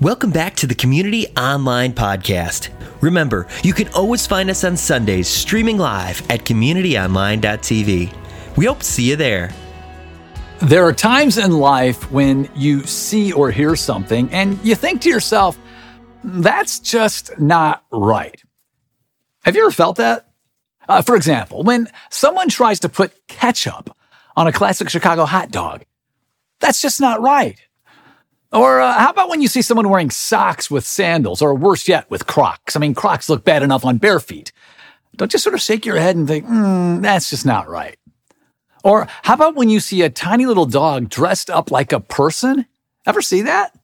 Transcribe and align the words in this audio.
Welcome 0.00 0.30
back 0.30 0.54
to 0.56 0.68
the 0.68 0.76
Community 0.76 1.26
Online 1.36 1.92
Podcast. 1.92 2.68
Remember, 3.00 3.48
you 3.64 3.72
can 3.72 3.88
always 3.88 4.28
find 4.28 4.48
us 4.48 4.62
on 4.62 4.76
Sundays 4.76 5.26
streaming 5.26 5.76
live 5.76 6.20
at 6.30 6.44
communityonline.tv. 6.44 8.56
We 8.56 8.64
hope 8.64 8.78
to 8.78 8.84
see 8.84 9.10
you 9.10 9.16
there. 9.16 9.52
There 10.60 10.86
are 10.86 10.92
times 10.92 11.36
in 11.36 11.50
life 11.50 12.12
when 12.12 12.48
you 12.54 12.84
see 12.84 13.32
or 13.32 13.50
hear 13.50 13.74
something 13.74 14.30
and 14.30 14.64
you 14.64 14.76
think 14.76 15.02
to 15.02 15.08
yourself, 15.08 15.58
that's 16.22 16.78
just 16.78 17.36
not 17.40 17.82
right. 17.90 18.40
Have 19.42 19.56
you 19.56 19.62
ever 19.62 19.72
felt 19.72 19.96
that? 19.96 20.28
Uh, 20.88 21.02
for 21.02 21.16
example, 21.16 21.64
when 21.64 21.88
someone 22.10 22.48
tries 22.48 22.78
to 22.80 22.88
put 22.88 23.26
ketchup 23.26 23.96
on 24.36 24.46
a 24.46 24.52
classic 24.52 24.90
Chicago 24.90 25.24
hot 25.24 25.50
dog, 25.50 25.84
that's 26.60 26.80
just 26.80 27.00
not 27.00 27.20
right. 27.20 27.58
Or 28.52 28.80
uh, 28.80 28.92
how 28.98 29.10
about 29.10 29.28
when 29.28 29.42
you 29.42 29.48
see 29.48 29.60
someone 29.62 29.88
wearing 29.88 30.10
socks 30.10 30.70
with 30.70 30.86
sandals, 30.86 31.42
or 31.42 31.54
worse 31.54 31.86
yet, 31.86 32.10
with 32.10 32.26
Crocs? 32.26 32.76
I 32.76 32.78
mean, 32.78 32.94
Crocs 32.94 33.28
look 33.28 33.44
bad 33.44 33.62
enough 33.62 33.84
on 33.84 33.98
bare 33.98 34.20
feet. 34.20 34.52
Don't 35.16 35.30
just 35.30 35.44
sort 35.44 35.54
of 35.54 35.60
shake 35.60 35.84
your 35.84 35.98
head 35.98 36.16
and 36.16 36.26
think, 36.26 36.46
hmm, 36.46 37.00
that's 37.00 37.28
just 37.28 37.44
not 37.44 37.68
right. 37.68 37.98
Or 38.84 39.06
how 39.22 39.34
about 39.34 39.56
when 39.56 39.68
you 39.68 39.80
see 39.80 40.02
a 40.02 40.10
tiny 40.10 40.46
little 40.46 40.64
dog 40.64 41.08
dressed 41.08 41.50
up 41.50 41.70
like 41.70 41.92
a 41.92 42.00
person? 42.00 42.66
Ever 43.06 43.20
see 43.20 43.42
that? 43.42 43.76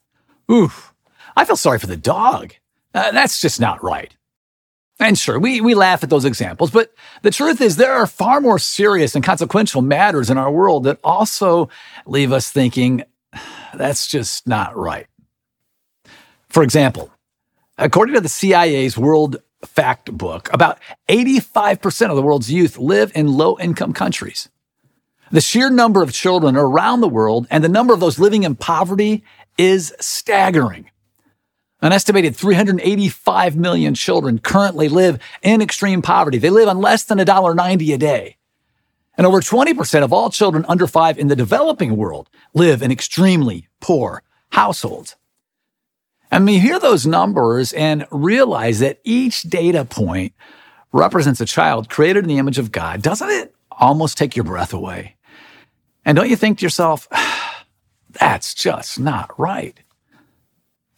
Oof, 0.51 0.95
I 1.37 1.45
feel 1.45 1.57
sorry 1.57 1.79
for 1.79 1.87
the 1.87 1.97
dog. 1.97 2.55
Uh, 2.95 3.11
that's 3.11 3.41
just 3.41 3.61
not 3.61 3.83
right. 3.83 4.15
And 5.01 5.19
sure, 5.19 5.41
we, 5.41 5.61
we 5.61 5.75
laugh 5.75 6.05
at 6.05 6.11
those 6.11 6.25
examples, 6.25 6.71
but 6.71 6.95
the 7.23 7.33
truth 7.33 7.61
is 7.61 7.77
there 7.77 7.93
are 7.93 8.07
far 8.07 8.41
more 8.41 8.61
serious 8.61 9.17
and 9.17 9.25
consequential 9.25 9.83
matters 9.83 10.31
in 10.31 10.39
our 10.39 10.53
world 10.53 10.85
that 10.85 11.01
also 11.03 11.69
leave 12.07 12.33
us 12.33 12.51
thinking, 12.51 13.03
that's 13.79 14.07
just 14.07 14.47
not 14.47 14.77
right. 14.77 15.07
For 16.49 16.63
example, 16.63 17.11
according 17.79 18.15
to 18.15 18.21
the 18.21 18.29
CIA's 18.29 18.97
World 18.97 19.37
Fact 19.65 20.17
Book, 20.17 20.53
about 20.53 20.79
85% 21.09 22.11
of 22.11 22.17
the 22.17 22.23
world's 22.23 22.51
youth 22.51 22.79
live 22.79 23.13
in 23.15 23.29
low 23.29 23.59
income 23.59 23.93
countries. 23.93 24.49
The 25.33 25.41
sheer 25.41 25.71
number 25.71 26.03
of 26.03 26.13
children 26.13 26.57
around 26.57 27.01
the 27.01 27.09
world 27.09 27.47
and 27.51 27.65
the 27.65 27.69
number 27.69 27.93
of 27.93 28.01
those 28.01 28.19
living 28.19 28.45
in 28.45 28.55
poverty 28.55 29.25
is 29.59 29.93
staggering. 30.01 30.91
An 31.81 31.93
estimated 31.93 32.37
385 32.37 33.57
million 33.57 33.95
children 33.95 34.39
currently 34.39 34.89
live 34.89 35.19
in 35.43 35.61
extreme 35.61 36.03
poverty. 36.03 36.39
They 36.39 36.51
live 36.51 36.69
on 36.69 36.79
less 36.79 37.05
than 37.05 37.19
$1.90 37.19 37.95
a 37.95 37.99
day. 37.99 38.37
And 39.17 39.27
over 39.27 39.41
20% 39.41 40.03
of 40.03 40.13
all 40.13 40.31
children 40.31 40.65
under 40.69 40.87
five 40.87 41.19
in 41.19 41.29
the 41.29 41.37
developing 41.37 41.97
world 41.97 42.29
live 42.53 42.83
in 42.83 42.91
extremely 42.91 43.69
poor 43.81 44.23
households. 44.51 45.17
And 46.31 46.47
we 46.47 46.59
hear 46.59 46.81
those 46.81 47.07
numbers 47.07 47.73
and 47.75 48.07
realize 48.11 48.81
that 48.81 49.01
each 49.05 49.43
data 49.43 49.85
point 49.85 50.33
represents 50.93 51.41
a 51.41 51.47
child 51.47 51.89
created 51.89 52.25
in 52.25 52.29
the 52.29 52.39
image 52.39 52.59
of 52.59 52.73
God. 52.73 53.03
Doesn't 53.03 53.31
it 53.31 53.55
almost 53.71 54.19
take 54.19 54.35
your 54.35 54.45
breath 54.45 54.73
away? 54.73 55.17
And 56.05 56.17
don't 56.17 56.31
you 56.31 56.37
think 56.37 56.59
to 56.59 56.65
yourself, 56.65 57.09
that's 58.11 58.55
just 58.55 58.99
not 58.99 59.39
right? 59.39 59.79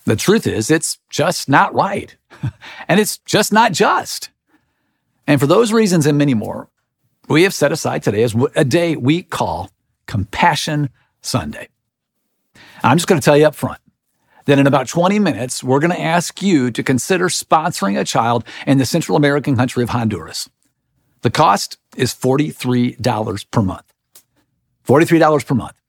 The 0.04 0.16
truth 0.16 0.46
is, 0.46 0.70
it's 0.70 0.98
just 1.10 1.48
not 1.48 1.74
right. 1.74 2.16
and 2.88 3.00
it's 3.00 3.18
just 3.18 3.52
not 3.52 3.72
just. 3.72 4.30
And 5.26 5.40
for 5.40 5.46
those 5.46 5.72
reasons 5.72 6.06
and 6.06 6.16
many 6.16 6.34
more, 6.34 6.68
we 7.28 7.42
have 7.42 7.54
set 7.54 7.72
aside 7.72 8.02
today 8.02 8.22
as 8.22 8.34
a 8.54 8.64
day 8.64 8.96
we 8.96 9.22
call 9.22 9.70
Compassion 10.06 10.90
Sunday. 11.20 11.68
I'm 12.82 12.96
just 12.96 13.08
going 13.08 13.20
to 13.20 13.24
tell 13.24 13.36
you 13.36 13.46
up 13.46 13.54
front 13.54 13.80
that 14.46 14.58
in 14.58 14.66
about 14.66 14.88
20 14.88 15.18
minutes, 15.18 15.62
we're 15.62 15.80
going 15.80 15.90
to 15.90 16.00
ask 16.00 16.40
you 16.40 16.70
to 16.70 16.82
consider 16.82 17.28
sponsoring 17.28 18.00
a 18.00 18.04
child 18.04 18.44
in 18.66 18.78
the 18.78 18.86
Central 18.86 19.16
American 19.16 19.56
country 19.56 19.82
of 19.82 19.90
Honduras. 19.90 20.48
The 21.22 21.30
cost 21.30 21.76
is 21.96 22.14
$43 22.14 23.50
per 23.50 23.62
month. 23.62 23.92
$43 24.86 25.46
per 25.46 25.54
month. 25.54 25.80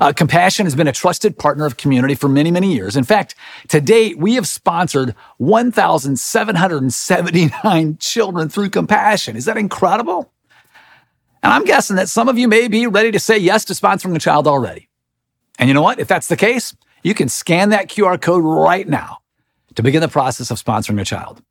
Uh, 0.00 0.12
Compassion 0.12 0.66
has 0.66 0.76
been 0.76 0.88
a 0.88 0.92
trusted 0.92 1.36
partner 1.36 1.66
of 1.66 1.76
community 1.76 2.14
for 2.14 2.28
many, 2.28 2.50
many 2.50 2.72
years. 2.72 2.96
In 2.96 3.04
fact, 3.04 3.34
to 3.68 3.80
date, 3.80 4.18
we 4.18 4.36
have 4.36 4.46
sponsored 4.46 5.14
1,779 5.38 7.96
children 7.98 8.48
through 8.48 8.70
Compassion. 8.70 9.36
Is 9.36 9.46
that 9.46 9.58
incredible? 9.58 10.32
And 11.42 11.52
I'm 11.52 11.64
guessing 11.64 11.96
that 11.96 12.08
some 12.08 12.28
of 12.28 12.38
you 12.38 12.48
may 12.48 12.68
be 12.68 12.86
ready 12.86 13.10
to 13.12 13.18
say 13.20 13.38
yes 13.38 13.64
to 13.66 13.72
sponsoring 13.74 14.14
a 14.14 14.18
child 14.18 14.46
already. 14.46 14.88
And 15.58 15.68
you 15.68 15.74
know 15.74 15.82
what? 15.82 15.98
If 15.98 16.08
that's 16.08 16.28
the 16.28 16.36
case, 16.36 16.74
you 17.02 17.14
can 17.14 17.28
scan 17.28 17.70
that 17.70 17.88
QR 17.88 18.20
code 18.20 18.44
right 18.44 18.86
now 18.86 19.18
to 19.74 19.82
begin 19.82 20.00
the 20.00 20.08
process 20.08 20.50
of 20.50 20.62
sponsoring 20.62 21.00
a 21.00 21.04
child. 21.04 21.42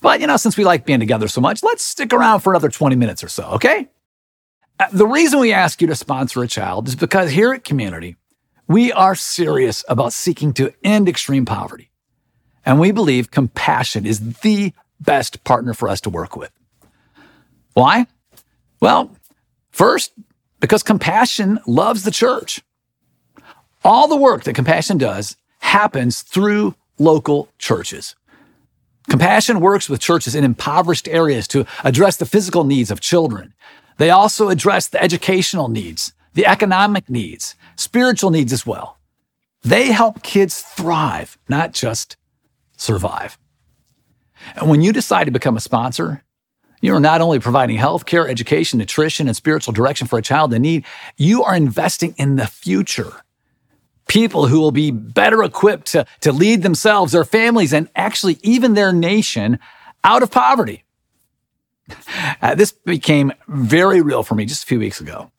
But, 0.00 0.20
you 0.20 0.26
know, 0.26 0.36
since 0.36 0.56
we 0.56 0.64
like 0.64 0.84
being 0.84 1.00
together 1.00 1.28
so 1.28 1.40
much, 1.40 1.62
let's 1.62 1.84
stick 1.84 2.12
around 2.12 2.40
for 2.40 2.52
another 2.52 2.68
20 2.68 2.96
minutes 2.96 3.24
or 3.24 3.28
so, 3.28 3.44
okay? 3.50 3.88
Uh, 4.78 4.86
the 4.92 5.06
reason 5.06 5.40
we 5.40 5.52
ask 5.52 5.80
you 5.80 5.88
to 5.88 5.94
sponsor 5.94 6.42
a 6.42 6.48
child 6.48 6.86
is 6.86 6.94
because 6.94 7.30
here 7.30 7.52
at 7.52 7.64
Community, 7.64 8.16
we 8.68 8.92
are 8.92 9.14
serious 9.14 9.84
about 9.88 10.12
seeking 10.12 10.52
to 10.54 10.72
end 10.84 11.08
extreme 11.08 11.44
poverty. 11.44 11.90
And 12.64 12.78
we 12.78 12.92
believe 12.92 13.30
compassion 13.30 14.06
is 14.06 14.34
the 14.40 14.72
best 15.00 15.42
partner 15.42 15.74
for 15.74 15.88
us 15.88 16.00
to 16.02 16.10
work 16.10 16.36
with. 16.36 16.52
Why? 17.72 18.06
Well, 18.80 19.16
first, 19.70 20.12
because 20.60 20.82
compassion 20.82 21.58
loves 21.66 22.04
the 22.04 22.10
church. 22.10 22.62
All 23.84 24.08
the 24.08 24.16
work 24.16 24.44
that 24.44 24.54
compassion 24.54 24.98
does 24.98 25.36
happens 25.60 26.22
through 26.22 26.74
local 26.98 27.48
churches. 27.58 28.14
Compassion 29.08 29.60
works 29.60 29.88
with 29.88 30.00
churches 30.00 30.34
in 30.34 30.44
impoverished 30.44 31.08
areas 31.08 31.48
to 31.48 31.64
address 31.82 32.16
the 32.16 32.26
physical 32.26 32.64
needs 32.64 32.90
of 32.90 33.00
children. 33.00 33.54
They 33.96 34.10
also 34.10 34.48
address 34.48 34.88
the 34.88 35.02
educational 35.02 35.68
needs, 35.68 36.12
the 36.34 36.46
economic 36.46 37.08
needs, 37.08 37.54
spiritual 37.76 38.30
needs 38.30 38.52
as 38.52 38.66
well. 38.66 38.98
They 39.62 39.86
help 39.86 40.22
kids 40.22 40.60
thrive, 40.60 41.38
not 41.48 41.72
just 41.72 42.16
survive. 42.76 43.38
And 44.54 44.68
when 44.68 44.82
you 44.82 44.92
decide 44.92 45.24
to 45.24 45.30
become 45.30 45.56
a 45.56 45.60
sponsor, 45.60 46.22
you 46.80 46.94
are 46.94 47.00
not 47.00 47.20
only 47.20 47.38
providing 47.38 47.76
health 47.76 48.06
care, 48.06 48.28
education, 48.28 48.78
nutrition, 48.78 49.26
and 49.26 49.36
spiritual 49.36 49.72
direction 49.72 50.06
for 50.06 50.18
a 50.18 50.22
child 50.22 50.52
in 50.54 50.62
need, 50.62 50.84
you 51.16 51.42
are 51.42 51.54
investing 51.54 52.14
in 52.18 52.36
the 52.36 52.46
future. 52.46 53.12
People 54.08 54.46
who 54.46 54.60
will 54.60 54.72
be 54.72 54.90
better 54.90 55.42
equipped 55.42 55.88
to, 55.92 56.06
to 56.20 56.32
lead 56.32 56.62
themselves, 56.62 57.12
their 57.12 57.24
families, 57.24 57.72
and 57.72 57.88
actually 57.94 58.38
even 58.42 58.74
their 58.74 58.92
nation 58.92 59.58
out 60.04 60.22
of 60.22 60.30
poverty. 60.30 60.84
Uh, 62.40 62.54
this 62.54 62.72
became 62.72 63.32
very 63.48 64.00
real 64.00 64.22
for 64.22 64.34
me 64.34 64.44
just 64.44 64.64
a 64.64 64.66
few 64.66 64.78
weeks 64.78 65.00
ago. 65.00 65.30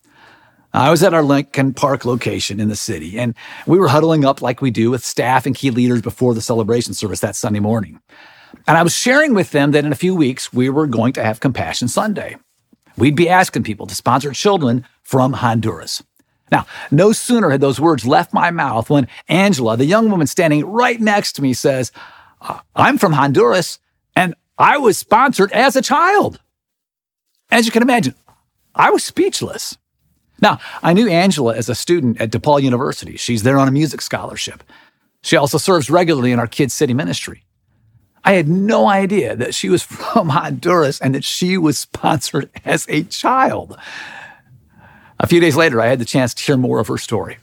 I 0.73 0.91
was 0.91 1.01
at 1.01 1.15
our 1.15 1.23
Lincoln 1.23 1.73
Park 1.73 2.05
location 2.05 2.59
in 2.59 2.69
the 2.69 2.75
city, 2.75 3.17
and 3.17 3.33
we 3.65 3.79
were 3.79 3.87
huddling 3.87 4.23
up 4.23 4.41
like 4.41 4.61
we 4.61 4.69
do 4.69 4.91
with 4.91 5.03
staff 5.03 5.47
and 5.47 5.55
key 5.55 5.71
leaders 5.71 6.01
before 6.01 6.35
the 6.35 6.41
celebration 6.41 6.93
service 6.93 7.21
that 7.21 7.35
Sunday 7.35 7.59
morning. 7.59 7.99
And 8.67 8.77
I 8.77 8.83
was 8.83 8.95
sharing 8.95 9.33
with 9.33 9.51
them 9.51 9.71
that 9.71 9.85
in 9.85 9.91
a 9.91 9.95
few 9.95 10.15
weeks, 10.15 10.51
we 10.53 10.69
were 10.69 10.87
going 10.87 11.13
to 11.13 11.23
have 11.23 11.39
Compassion 11.39 11.87
Sunday. 11.87 12.37
We'd 12.97 13.15
be 13.15 13.29
asking 13.29 13.63
people 13.63 13.87
to 13.87 13.95
sponsor 13.95 14.31
children 14.33 14.85
from 15.03 15.33
Honduras. 15.33 16.03
Now, 16.51 16.65
no 16.91 17.11
sooner 17.11 17.49
had 17.49 17.61
those 17.61 17.79
words 17.79 18.05
left 18.05 18.33
my 18.33 18.51
mouth 18.51 18.89
when 18.89 19.07
Angela, 19.27 19.77
the 19.77 19.85
young 19.85 20.09
woman 20.09 20.27
standing 20.27 20.65
right 20.65 20.99
next 20.99 21.33
to 21.33 21.41
me, 21.41 21.53
says, 21.53 21.91
I'm 22.75 22.97
from 22.97 23.13
Honduras 23.13 23.79
and 24.15 24.33
I 24.57 24.77
was 24.77 24.97
sponsored 24.97 25.51
as 25.51 25.75
a 25.75 25.81
child. 25.81 26.39
As 27.51 27.65
you 27.65 27.71
can 27.71 27.83
imagine, 27.83 28.15
I 28.75 28.89
was 28.89 29.03
speechless. 29.03 29.77
Now, 30.41 30.59
I 30.81 30.93
knew 30.93 31.07
Angela 31.07 31.55
as 31.55 31.69
a 31.69 31.75
student 31.75 32.19
at 32.21 32.31
DePaul 32.31 32.61
University. 32.61 33.17
She's 33.17 33.43
there 33.43 33.57
on 33.59 33.67
a 33.67 33.71
music 33.71 34.01
scholarship. 34.01 34.63
She 35.21 35.35
also 35.35 35.57
serves 35.57 35.89
regularly 35.89 36.31
in 36.31 36.39
our 36.39 36.47
Kids 36.47 36.73
City 36.73 36.93
ministry. 36.93 37.43
I 38.23 38.33
had 38.33 38.47
no 38.47 38.87
idea 38.87 39.35
that 39.35 39.55
she 39.55 39.69
was 39.69 39.83
from 39.83 40.29
Honduras 40.29 40.99
and 40.99 41.15
that 41.15 41.23
she 41.23 41.57
was 41.57 41.77
sponsored 41.77 42.49
as 42.65 42.85
a 42.89 43.03
child. 43.03 43.77
A 45.19 45.27
few 45.27 45.39
days 45.39 45.55
later, 45.55 45.81
I 45.81 45.87
had 45.87 45.99
the 45.99 46.05
chance 46.05 46.33
to 46.33 46.43
hear 46.43 46.57
more 46.57 46.79
of 46.79 46.87
her 46.87 46.97
story. 46.97 47.37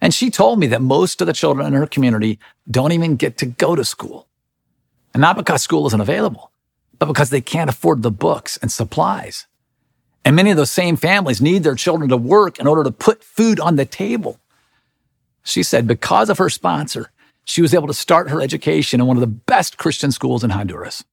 And 0.00 0.12
she 0.12 0.30
told 0.30 0.58
me 0.58 0.66
that 0.68 0.82
most 0.82 1.20
of 1.20 1.28
the 1.28 1.32
children 1.32 1.66
in 1.66 1.74
her 1.74 1.86
community 1.86 2.40
don't 2.68 2.90
even 2.92 3.14
get 3.14 3.38
to 3.38 3.46
go 3.46 3.76
to 3.76 3.84
school. 3.84 4.26
And 5.14 5.20
not 5.20 5.36
because 5.36 5.62
school 5.62 5.86
isn't 5.86 6.00
available, 6.00 6.50
but 6.98 7.06
because 7.06 7.30
they 7.30 7.40
can't 7.40 7.70
afford 7.70 8.02
the 8.02 8.10
books 8.10 8.56
and 8.56 8.72
supplies. 8.72 9.46
And 10.24 10.34
many 10.34 10.50
of 10.50 10.56
those 10.56 10.72
same 10.72 10.96
families 10.96 11.40
need 11.40 11.62
their 11.62 11.76
children 11.76 12.08
to 12.08 12.16
work 12.16 12.58
in 12.58 12.66
order 12.66 12.82
to 12.82 12.90
put 12.90 13.22
food 13.22 13.60
on 13.60 13.76
the 13.76 13.84
table. 13.84 14.40
She 15.44 15.62
said 15.62 15.86
because 15.86 16.30
of 16.30 16.38
her 16.38 16.50
sponsor, 16.50 17.11
she 17.44 17.62
was 17.62 17.74
able 17.74 17.86
to 17.86 17.94
start 17.94 18.30
her 18.30 18.40
education 18.40 19.00
in 19.00 19.06
one 19.06 19.16
of 19.16 19.20
the 19.20 19.26
best 19.26 19.78
Christian 19.78 20.12
schools 20.12 20.44
in 20.44 20.50
Honduras. 20.50 21.04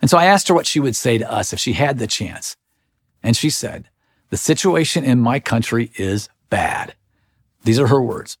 And 0.00 0.10
so 0.10 0.18
I 0.18 0.26
asked 0.26 0.48
her 0.48 0.54
what 0.54 0.66
she 0.66 0.80
would 0.80 0.96
say 0.96 1.18
to 1.18 1.30
us 1.30 1.52
if 1.52 1.58
she 1.58 1.72
had 1.72 1.98
the 1.98 2.06
chance. 2.06 2.56
And 3.22 3.36
she 3.36 3.50
said, 3.50 3.88
The 4.30 4.36
situation 4.36 5.04
in 5.04 5.20
my 5.20 5.40
country 5.40 5.90
is 5.96 6.28
bad. 6.50 6.94
These 7.62 7.78
are 7.78 7.86
her 7.86 8.02
words. 8.02 8.36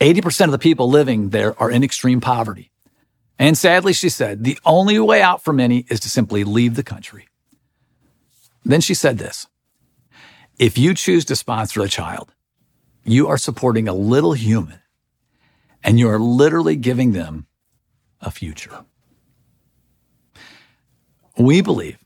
80% 0.00 0.46
of 0.46 0.52
the 0.52 0.58
people 0.58 0.88
living 0.88 1.30
there 1.30 1.60
are 1.60 1.70
in 1.70 1.84
extreme 1.84 2.20
poverty. 2.20 2.70
And 3.38 3.56
sadly, 3.56 3.92
she 3.92 4.08
said, 4.08 4.42
the 4.42 4.58
only 4.64 4.98
way 4.98 5.22
out 5.22 5.44
for 5.44 5.52
many 5.52 5.84
is 5.88 6.00
to 6.00 6.08
simply 6.08 6.44
leave 6.44 6.74
the 6.74 6.82
country. 6.82 7.28
Then 8.64 8.80
she 8.80 8.94
said 8.94 9.18
this 9.18 9.46
If 10.58 10.76
you 10.76 10.94
choose 10.94 11.24
to 11.26 11.36
sponsor 11.36 11.82
a 11.82 11.88
child, 11.88 12.32
you 13.04 13.28
are 13.28 13.38
supporting 13.38 13.88
a 13.88 13.94
little 13.94 14.32
human 14.32 14.80
and 15.82 15.98
you 15.98 16.08
are 16.08 16.18
literally 16.18 16.76
giving 16.76 17.12
them 17.12 17.46
a 18.20 18.30
future. 18.30 18.84
We 21.38 21.60
believe 21.60 21.98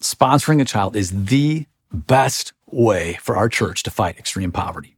sponsoring 0.00 0.60
a 0.60 0.64
child 0.64 0.96
is 0.96 1.24
the 1.26 1.66
best 1.92 2.52
way 2.66 3.18
for 3.20 3.36
our 3.36 3.48
church 3.48 3.82
to 3.82 3.90
fight 3.90 4.18
extreme 4.18 4.52
poverty. 4.52 4.96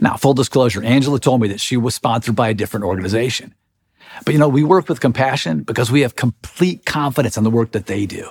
Now, 0.00 0.16
full 0.16 0.34
disclosure, 0.34 0.82
Angela 0.82 1.20
told 1.20 1.40
me 1.40 1.48
that 1.48 1.60
she 1.60 1.76
was 1.76 1.94
sponsored 1.94 2.34
by 2.34 2.48
a 2.48 2.54
different 2.54 2.84
organization. 2.84 3.54
But 4.24 4.32
you 4.32 4.38
know, 4.38 4.48
we 4.48 4.64
work 4.64 4.88
with 4.88 5.00
compassion 5.00 5.62
because 5.62 5.90
we 5.90 6.02
have 6.02 6.16
complete 6.16 6.84
confidence 6.84 7.36
in 7.36 7.44
the 7.44 7.50
work 7.50 7.72
that 7.72 7.86
they 7.86 8.06
do. 8.06 8.30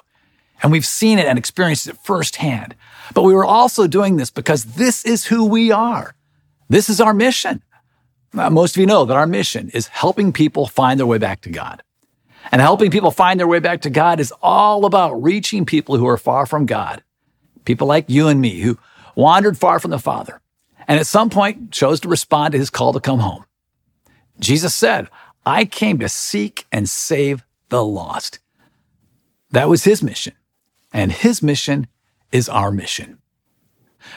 And 0.61 0.71
we've 0.71 0.85
seen 0.85 1.19
it 1.19 1.25
and 1.25 1.37
experienced 1.37 1.87
it 1.87 1.97
firsthand. 2.03 2.75
But 3.13 3.23
we 3.23 3.33
were 3.33 3.45
also 3.45 3.87
doing 3.87 4.17
this 4.17 4.31
because 4.31 4.63
this 4.63 5.05
is 5.05 5.25
who 5.25 5.45
we 5.45 5.71
are. 5.71 6.15
This 6.69 6.89
is 6.89 7.01
our 7.01 7.13
mission. 7.13 7.61
Uh, 8.37 8.49
most 8.49 8.75
of 8.75 8.79
you 8.79 8.85
know 8.85 9.05
that 9.05 9.17
our 9.17 9.27
mission 9.27 9.69
is 9.69 9.87
helping 9.87 10.33
people 10.33 10.67
find 10.67 10.99
their 10.99 11.07
way 11.07 11.17
back 11.17 11.41
to 11.41 11.49
God. 11.49 11.83
And 12.51 12.61
helping 12.61 12.91
people 12.91 13.11
find 13.11 13.39
their 13.39 13.47
way 13.47 13.59
back 13.59 13.81
to 13.81 13.89
God 13.89 14.19
is 14.19 14.33
all 14.41 14.85
about 14.85 15.21
reaching 15.21 15.65
people 15.65 15.97
who 15.97 16.07
are 16.07 16.17
far 16.17 16.45
from 16.45 16.65
God. 16.65 17.03
People 17.65 17.87
like 17.87 18.09
you 18.09 18.27
and 18.27 18.41
me 18.41 18.59
who 18.59 18.77
wandered 19.15 19.57
far 19.57 19.79
from 19.79 19.91
the 19.91 19.99
Father 19.99 20.41
and 20.87 20.99
at 20.99 21.07
some 21.07 21.29
point 21.29 21.71
chose 21.71 21.99
to 22.01 22.09
respond 22.09 22.51
to 22.51 22.57
his 22.57 22.69
call 22.69 22.93
to 22.93 22.99
come 22.99 23.19
home. 23.19 23.45
Jesus 24.39 24.73
said, 24.75 25.07
I 25.45 25.65
came 25.65 25.99
to 25.99 26.09
seek 26.09 26.65
and 26.71 26.89
save 26.89 27.43
the 27.69 27.83
lost. 27.83 28.39
That 29.51 29.69
was 29.69 29.83
his 29.83 30.03
mission. 30.03 30.33
And 30.91 31.11
his 31.11 31.41
mission 31.41 31.87
is 32.31 32.49
our 32.49 32.71
mission. 32.71 33.19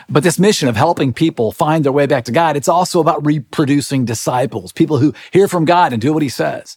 But 0.08 0.22
this 0.22 0.38
mission 0.38 0.68
of 0.68 0.76
helping 0.76 1.12
people 1.12 1.52
find 1.52 1.84
their 1.84 1.92
way 1.92 2.06
back 2.06 2.24
to 2.24 2.32
God, 2.32 2.56
it's 2.56 2.68
also 2.68 3.00
about 3.00 3.24
reproducing 3.24 4.04
disciples, 4.04 4.72
people 4.72 4.98
who 4.98 5.14
hear 5.32 5.48
from 5.48 5.64
God 5.64 5.92
and 5.92 6.00
do 6.00 6.12
what 6.12 6.22
he 6.22 6.28
says. 6.28 6.76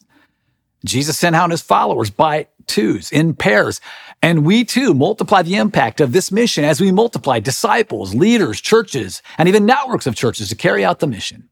Jesus 0.85 1.17
sent 1.17 1.35
out 1.35 1.51
his 1.51 1.61
followers 1.61 2.09
by 2.09 2.47
twos, 2.67 3.11
in 3.11 3.33
pairs. 3.33 3.81
And 4.21 4.45
we 4.45 4.63
too 4.63 4.93
multiply 4.93 5.41
the 5.41 5.55
impact 5.55 5.99
of 5.99 6.11
this 6.11 6.31
mission 6.31 6.63
as 6.63 6.79
we 6.79 6.91
multiply 6.91 7.39
disciples, 7.39 8.15
leaders, 8.15 8.61
churches, 8.61 9.21
and 9.37 9.49
even 9.49 9.65
networks 9.65 10.07
of 10.07 10.15
churches 10.15 10.49
to 10.49 10.55
carry 10.55 10.85
out 10.85 10.99
the 10.99 11.07
mission. 11.07 11.49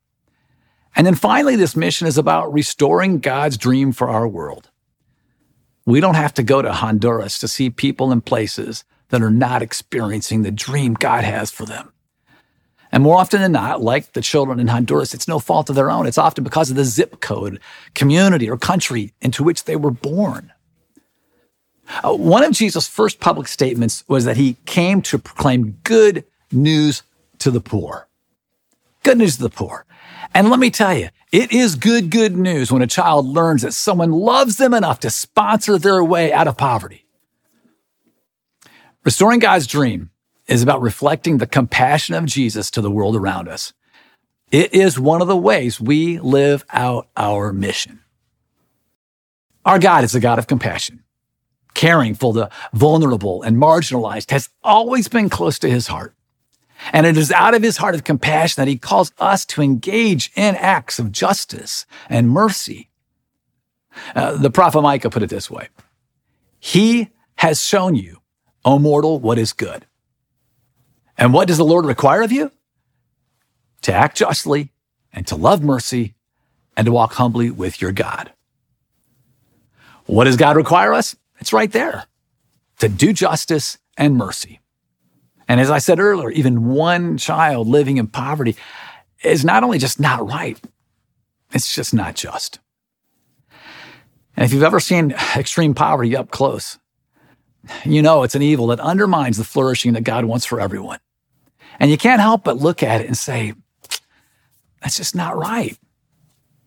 And 0.96 1.06
then 1.06 1.16
finally, 1.16 1.56
this 1.56 1.76
mission 1.76 2.08
is 2.08 2.18
about 2.18 2.54
restoring 2.54 3.20
God's 3.20 3.58
dream 3.58 3.92
for 3.92 4.10
our 4.10 4.28
world. 4.28 4.70
We 5.86 6.00
don't 6.00 6.16
have 6.16 6.34
to 6.36 6.44
go 6.44 6.62
to 6.62 6.74
Honduras 6.74 7.40
to 7.40 7.48
see 7.48 7.70
people 7.70 8.12
and 8.12 8.26
places 8.26 8.84
that 9.10 9.22
are 9.22 9.32
not 9.32 9.62
experiencing 9.62 10.42
the 10.42 10.52
dream 10.52 10.94
God 10.94 11.24
has 11.24 11.52
for 11.52 11.66
them. 11.66 11.92
And 12.92 13.04
more 13.04 13.18
often 13.18 13.42
than 13.42 13.52
not, 13.52 13.82
like 13.82 14.14
the 14.14 14.22
children 14.22 14.60
in 14.60 14.68
Honduras, 14.68 15.14
it's 15.14 15.28
no 15.28 15.40
fault 15.40 15.70
of 15.70 15.76
their 15.76 15.92
own. 15.92 16.08
It's 16.08 16.18
often 16.18 16.44
because 16.44 16.70
of 16.70 16.78
the 16.78 16.86
zip 16.86 17.20
code, 17.20 17.60
community, 17.94 18.50
or 18.50 18.58
country 18.58 19.14
into 19.22 19.44
which 19.44 19.66
they 19.66 19.76
were 19.76 19.92
born. 19.92 20.52
Uh, 22.04 22.16
one 22.16 22.44
of 22.44 22.52
Jesus' 22.52 22.88
first 22.88 23.20
public 23.20 23.48
statements 23.48 24.04
was 24.08 24.26
that 24.26 24.38
he 24.38 24.58
came 24.66 25.02
to 25.04 25.18
proclaim 25.18 25.78
good 25.84 26.24
news 26.52 27.04
to 27.40 27.52
the 27.52 27.62
poor. 27.62 28.08
Good 29.04 29.18
news 29.18 29.38
to 29.38 29.44
the 29.44 29.50
poor. 29.50 29.86
And 30.34 30.50
let 30.50 30.60
me 30.60 30.70
tell 30.70 30.94
you, 30.94 31.10
it 31.32 31.52
is 31.52 31.76
good, 31.76 32.10
good 32.10 32.38
news 32.38 32.72
when 32.72 32.82
a 32.82 32.88
child 32.88 33.26
learns 33.26 33.62
that 33.62 33.74
someone 33.74 34.12
loves 34.12 34.58
them 34.58 34.74
enough 34.74 35.00
to 35.02 35.10
sponsor 35.10 35.78
their 35.78 36.04
way 36.04 36.32
out 36.32 36.48
of 36.48 36.58
poverty. 36.58 37.07
Restoring 39.08 39.40
God's 39.40 39.68
dream 39.68 40.10
is 40.48 40.62
about 40.62 40.82
reflecting 40.82 41.38
the 41.38 41.48
compassion 41.48 42.14
of 42.14 42.26
Jesus 42.26 42.70
to 42.72 42.82
the 42.82 42.92
world 42.92 43.16
around 43.16 43.48
us. 43.48 43.72
It 44.52 44.74
is 44.74 45.00
one 45.00 45.22
of 45.22 45.30
the 45.30 45.38
ways 45.38 45.80
we 45.80 46.20
live 46.20 46.66
out 46.72 47.08
our 47.16 47.54
mission. 47.54 48.02
Our 49.64 49.80
God 49.80 50.04
is 50.04 50.14
a 50.14 50.20
God 50.20 50.40
of 50.40 50.48
compassion. 50.48 51.06
Caring 51.74 52.16
for 52.16 52.34
the 52.34 52.50
vulnerable 52.74 53.44
and 53.44 53.56
marginalized 53.56 54.30
has 54.32 54.50
always 54.62 55.08
been 55.08 55.30
close 55.30 55.58
to 55.60 55.70
his 55.70 55.88
heart. 55.88 56.14
And 56.92 57.06
it 57.06 57.16
is 57.16 57.32
out 57.32 57.54
of 57.54 57.64
his 57.64 57.78
heart 57.78 57.96
of 57.96 58.04
compassion 58.04 58.60
that 58.60 58.68
he 58.68 58.78
calls 58.78 59.14
us 59.20 59.46
to 59.46 59.62
engage 59.62 60.34
in 60.36 60.58
acts 60.58 61.00
of 61.00 61.14
justice 61.14 61.86
and 62.10 62.30
mercy. 62.30 62.90
Uh, 64.14 64.36
the 64.36 64.52
prophet 64.52 64.82
Micah 64.82 65.10
put 65.10 65.24
it 65.24 65.30
this 65.30 65.50
way 65.50 65.70
He 66.60 67.12
has 67.38 67.64
shown 67.64 67.96
you, 67.96 68.20
O 68.66 68.80
mortal, 68.80 69.20
what 69.20 69.38
is 69.38 69.54
good. 69.54 69.86
And 71.18 71.34
what 71.34 71.48
does 71.48 71.58
the 71.58 71.66
Lord 71.66 71.86
require 71.86 72.22
of 72.22 72.32
you? 72.32 72.52
To 73.84 73.94
act 73.94 74.18
justly 74.18 74.72
and 75.14 75.26
to 75.28 75.36
love 75.36 75.64
mercy 75.64 76.16
and 76.76 76.86
to 76.86 76.92
walk 76.92 77.14
humbly 77.14 77.50
with 77.50 77.82
your 77.82 77.92
God. 77.92 78.32
What 80.06 80.26
does 80.26 80.38
God 80.38 80.56
require 80.56 80.94
us? 80.94 81.16
It's 81.40 81.54
right 81.54 81.72
there 81.72 82.06
to 82.80 82.90
do 82.90 83.14
justice 83.14 83.78
and 83.98 84.16
mercy. 84.16 84.60
And 85.48 85.60
as 85.60 85.72
I 85.72 85.80
said 85.80 86.00
earlier, 86.00 86.30
even 86.32 86.68
one 86.68 87.18
child 87.18 87.68
living 87.68 87.98
in 87.98 88.08
poverty 88.08 88.56
is 89.24 89.46
not 89.46 89.64
only 89.64 89.80
just 89.80 90.00
not 90.00 90.28
right, 90.28 90.60
it's 91.52 91.74
just 91.74 91.94
not 91.94 92.16
just. 92.16 92.60
And 94.36 94.46
if 94.46 94.54
you've 94.54 94.64
ever 94.64 94.80
seen 94.80 95.12
extreme 95.36 95.74
poverty 95.74 96.16
up 96.16 96.30
close, 96.30 96.78
you 97.86 98.02
know 98.02 98.24
it's 98.24 98.36
an 98.36 98.42
evil 98.42 98.68
that 98.68 98.80
undermines 98.80 99.38
the 99.38 99.44
flourishing 99.44 99.94
that 99.94 100.04
God 100.04 100.26
wants 100.26 100.46
for 100.46 100.60
everyone. 100.60 101.00
And 101.80 101.92
you 101.92 101.98
can't 101.98 102.22
help 102.22 102.44
but 102.44 102.58
look 102.58 102.82
at 102.84 103.02
it 103.02 103.08
and 103.08 103.18
say, 103.18 103.54
that's 104.82 104.98
just 104.98 105.16
not 105.16 105.38
right. 105.38 105.78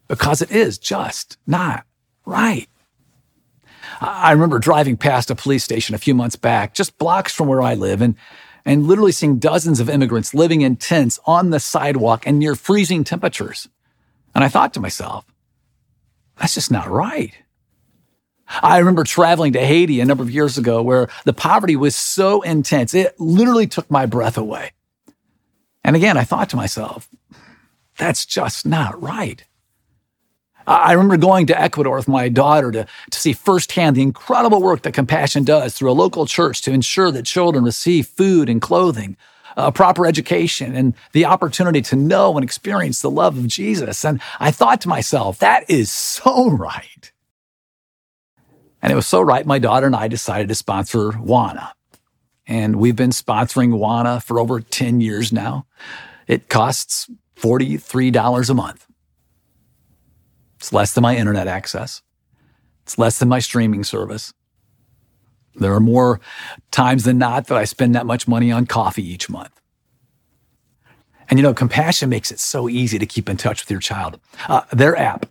Because 0.08 0.42
it 0.42 0.50
is 0.50 0.78
just 0.78 1.38
not 1.46 1.84
right. 2.24 2.68
I 4.00 4.32
remember 4.32 4.58
driving 4.58 4.96
past 4.96 5.30
a 5.30 5.34
police 5.34 5.64
station 5.64 5.94
a 5.94 5.98
few 5.98 6.14
months 6.14 6.36
back, 6.36 6.74
just 6.74 6.98
blocks 6.98 7.34
from 7.34 7.48
where 7.48 7.60
I 7.60 7.74
live, 7.74 8.00
and, 8.00 8.14
and 8.64 8.86
literally 8.86 9.12
seeing 9.12 9.38
dozens 9.38 9.78
of 9.78 9.90
immigrants 9.90 10.32
living 10.32 10.62
in 10.62 10.76
tents 10.76 11.18
on 11.26 11.50
the 11.50 11.60
sidewalk 11.60 12.26
and 12.26 12.38
near 12.38 12.54
freezing 12.54 13.04
temperatures. 13.04 13.68
And 14.34 14.42
I 14.42 14.48
thought 14.48 14.74
to 14.74 14.80
myself, 14.80 15.24
that's 16.38 16.54
just 16.54 16.70
not 16.70 16.88
right. 16.88 17.34
I 18.62 18.78
remember 18.78 19.04
traveling 19.04 19.52
to 19.54 19.64
Haiti 19.64 20.00
a 20.00 20.04
number 20.04 20.22
of 20.22 20.30
years 20.30 20.58
ago 20.58 20.82
where 20.82 21.08
the 21.24 21.32
poverty 21.32 21.76
was 21.76 21.94
so 21.94 22.42
intense, 22.42 22.94
it 22.94 23.18
literally 23.18 23.66
took 23.66 23.90
my 23.90 24.06
breath 24.06 24.36
away. 24.36 24.72
And 25.84 25.96
again, 25.96 26.16
I 26.16 26.24
thought 26.24 26.50
to 26.50 26.56
myself, 26.56 27.08
that's 27.96 28.26
just 28.26 28.66
not 28.66 29.00
right. 29.00 29.44
I 30.66 30.92
remember 30.92 31.16
going 31.16 31.46
to 31.46 31.60
Ecuador 31.60 31.96
with 31.96 32.06
my 32.06 32.28
daughter 32.28 32.70
to, 32.70 32.86
to 33.10 33.20
see 33.20 33.32
firsthand 33.32 33.96
the 33.96 34.02
incredible 34.02 34.62
work 34.62 34.82
that 34.82 34.94
Compassion 34.94 35.42
does 35.44 35.74
through 35.74 35.90
a 35.90 35.92
local 35.92 36.26
church 36.26 36.62
to 36.62 36.72
ensure 36.72 37.10
that 37.10 37.26
children 37.26 37.64
receive 37.64 38.06
food 38.06 38.48
and 38.48 38.60
clothing, 38.60 39.16
a 39.56 39.72
proper 39.72 40.06
education, 40.06 40.74
and 40.76 40.94
the 41.12 41.24
opportunity 41.24 41.80
to 41.82 41.96
know 41.96 42.36
and 42.36 42.44
experience 42.44 43.00
the 43.00 43.10
love 43.10 43.36
of 43.36 43.48
Jesus. 43.48 44.04
And 44.04 44.20
I 44.38 44.50
thought 44.50 44.80
to 44.82 44.88
myself, 44.88 45.38
that 45.38 45.68
is 45.68 45.90
so 45.90 46.50
right. 46.50 47.10
And 48.82 48.92
it 48.92 48.96
was 48.96 49.06
so 49.06 49.20
right, 49.20 49.44
my 49.44 49.58
daughter 49.58 49.86
and 49.86 49.96
I 49.96 50.08
decided 50.08 50.48
to 50.48 50.54
sponsor 50.54 51.12
WANA. 51.12 51.72
And 52.46 52.76
we've 52.76 52.96
been 52.96 53.10
sponsoring 53.10 53.78
WANA 53.78 54.20
for 54.20 54.40
over 54.40 54.60
10 54.60 55.00
years 55.00 55.32
now. 55.32 55.66
It 56.26 56.48
costs 56.48 57.10
$43 57.36 58.50
a 58.50 58.54
month. 58.54 58.86
It's 60.56 60.72
less 60.72 60.92
than 60.92 61.02
my 61.02 61.16
internet 61.16 61.46
access. 61.46 62.02
It's 62.82 62.98
less 62.98 63.18
than 63.18 63.28
my 63.28 63.38
streaming 63.38 63.84
service. 63.84 64.32
There 65.54 65.74
are 65.74 65.80
more 65.80 66.20
times 66.70 67.04
than 67.04 67.18
not 67.18 67.46
that 67.48 67.58
I 67.58 67.64
spend 67.64 67.94
that 67.94 68.06
much 68.06 68.26
money 68.26 68.50
on 68.50 68.66
coffee 68.66 69.06
each 69.06 69.28
month. 69.28 69.60
And 71.28 71.38
you 71.38 71.42
know, 71.42 71.54
compassion 71.54 72.08
makes 72.08 72.32
it 72.32 72.40
so 72.40 72.68
easy 72.68 72.98
to 72.98 73.06
keep 73.06 73.28
in 73.28 73.36
touch 73.36 73.62
with 73.62 73.70
your 73.70 73.80
child. 73.80 74.20
Uh, 74.48 74.62
their 74.72 74.96
app 74.96 75.26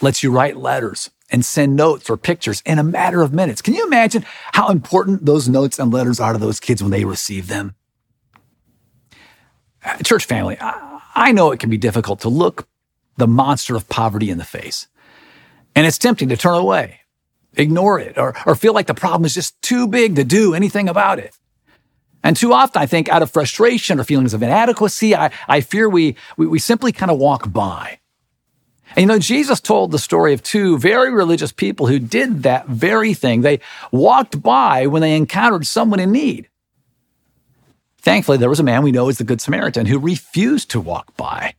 lets 0.00 0.22
you 0.22 0.30
write 0.30 0.56
letters 0.56 1.10
and 1.30 1.44
send 1.44 1.76
notes 1.76 2.10
or 2.10 2.16
pictures 2.16 2.62
in 2.66 2.78
a 2.78 2.84
matter 2.84 3.22
of 3.22 3.32
minutes. 3.32 3.62
Can 3.62 3.74
you 3.74 3.86
imagine 3.86 4.24
how 4.52 4.68
important 4.68 5.24
those 5.24 5.48
notes 5.48 5.78
and 5.78 5.92
letters 5.92 6.20
are 6.20 6.32
to 6.32 6.38
those 6.38 6.60
kids 6.60 6.82
when 6.82 6.90
they 6.90 7.04
receive 7.04 7.48
them? 7.48 7.74
Uh, 9.84 9.96
church 9.98 10.24
family, 10.24 10.56
I 10.60 11.32
know 11.32 11.52
it 11.52 11.60
can 11.60 11.70
be 11.70 11.76
difficult 11.76 12.20
to 12.20 12.28
look 12.28 12.66
the 13.16 13.26
monster 13.26 13.76
of 13.76 13.88
poverty 13.88 14.30
in 14.30 14.38
the 14.38 14.44
face. 14.44 14.88
And 15.76 15.86
it's 15.86 15.98
tempting 15.98 16.28
to 16.28 16.36
turn 16.36 16.54
away, 16.54 17.00
ignore 17.54 17.98
it, 17.98 18.16
or, 18.16 18.34
or 18.46 18.54
feel 18.54 18.72
like 18.72 18.86
the 18.86 18.94
problem 18.94 19.24
is 19.24 19.34
just 19.34 19.60
too 19.62 19.86
big 19.86 20.16
to 20.16 20.24
do 20.24 20.54
anything 20.54 20.88
about 20.88 21.18
it. 21.18 21.36
And 22.22 22.36
too 22.36 22.54
often, 22.54 22.80
I 22.80 22.86
think, 22.86 23.08
out 23.10 23.22
of 23.22 23.30
frustration 23.30 24.00
or 24.00 24.04
feelings 24.04 24.32
of 24.32 24.42
inadequacy, 24.42 25.14
I, 25.14 25.30
I 25.46 25.60
fear 25.60 25.88
we, 25.88 26.16
we, 26.36 26.46
we 26.46 26.58
simply 26.58 26.90
kind 26.90 27.10
of 27.10 27.18
walk 27.18 27.52
by 27.52 27.98
And 28.96 29.02
you 29.02 29.06
know, 29.06 29.18
Jesus 29.18 29.60
told 29.60 29.90
the 29.90 29.98
story 29.98 30.32
of 30.34 30.42
two 30.42 30.78
very 30.78 31.12
religious 31.12 31.50
people 31.50 31.86
who 31.86 31.98
did 31.98 32.44
that 32.44 32.68
very 32.68 33.12
thing. 33.12 33.40
They 33.40 33.60
walked 33.90 34.40
by 34.40 34.86
when 34.86 35.02
they 35.02 35.16
encountered 35.16 35.66
someone 35.66 35.98
in 35.98 36.12
need. 36.12 36.48
Thankfully, 37.98 38.38
there 38.38 38.50
was 38.50 38.60
a 38.60 38.64
man 38.64 38.82
we 38.82 38.92
know 38.92 39.08
as 39.08 39.18
the 39.18 39.24
Good 39.24 39.40
Samaritan 39.40 39.86
who 39.86 39.98
refused 39.98 40.70
to 40.70 40.80
walk 40.80 41.16
by. 41.16 41.54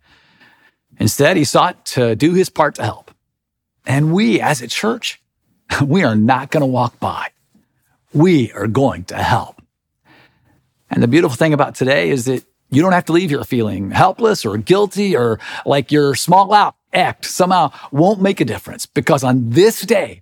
Instead, 0.97 1.35
he 1.35 1.43
sought 1.43 1.85
to 1.87 2.15
do 2.15 2.33
his 2.33 2.49
part 2.49 2.75
to 2.75 2.83
help. 2.83 3.11
And 3.85 4.13
we, 4.13 4.39
as 4.39 4.61
a 4.61 4.67
church, 4.67 5.21
we 5.83 6.03
are 6.03 6.15
not 6.15 6.51
going 6.51 6.61
to 6.61 6.67
walk 6.67 6.99
by. 6.99 7.29
We 8.13 8.51
are 8.53 8.67
going 8.67 9.03
to 9.05 9.15
help. 9.15 9.61
And 10.89 11.03
the 11.03 11.07
beautiful 11.07 11.35
thing 11.35 11.53
about 11.53 11.75
today 11.75 12.11
is 12.11 12.25
that 12.25 12.45
you 12.69 12.81
don't 12.81 12.93
have 12.93 13.05
to 13.05 13.13
leave 13.13 13.29
here 13.29 13.43
feeling 13.43 13.91
helpless 13.91 14.45
or 14.45 14.57
guilty 14.57 15.15
or 15.15 15.39
like 15.65 15.91
you're 15.91 16.15
small 16.15 16.47
act 16.95 17.25
somehow 17.25 17.71
won't 17.91 18.21
make 18.21 18.39
a 18.41 18.45
difference 18.45 18.85
because 18.85 19.23
on 19.23 19.49
this 19.51 19.81
day, 19.81 20.21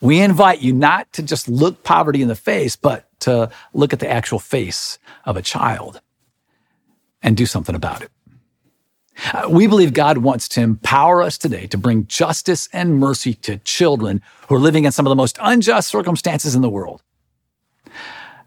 we 0.00 0.20
invite 0.20 0.60
you 0.60 0.72
not 0.72 1.12
to 1.12 1.22
just 1.22 1.48
look 1.48 1.82
poverty 1.82 2.22
in 2.22 2.28
the 2.28 2.34
face, 2.34 2.76
but 2.76 3.06
to 3.20 3.50
look 3.74 3.92
at 3.92 4.00
the 4.00 4.10
actual 4.10 4.38
face 4.38 4.98
of 5.24 5.36
a 5.36 5.42
child 5.42 6.00
and 7.22 7.36
do 7.36 7.46
something 7.46 7.74
about 7.74 8.02
it. 8.02 8.10
Uh, 9.34 9.48
we 9.50 9.66
believe 9.66 9.92
God 9.92 10.18
wants 10.18 10.48
to 10.50 10.62
empower 10.62 11.22
us 11.22 11.36
today 11.36 11.66
to 11.66 11.76
bring 11.76 12.06
justice 12.06 12.68
and 12.72 12.98
mercy 12.98 13.34
to 13.34 13.58
children 13.58 14.22
who 14.48 14.54
are 14.54 14.60
living 14.60 14.84
in 14.84 14.92
some 14.92 15.06
of 15.06 15.10
the 15.10 15.16
most 15.16 15.36
unjust 15.40 15.88
circumstances 15.88 16.54
in 16.54 16.62
the 16.62 16.70
world. 16.70 17.02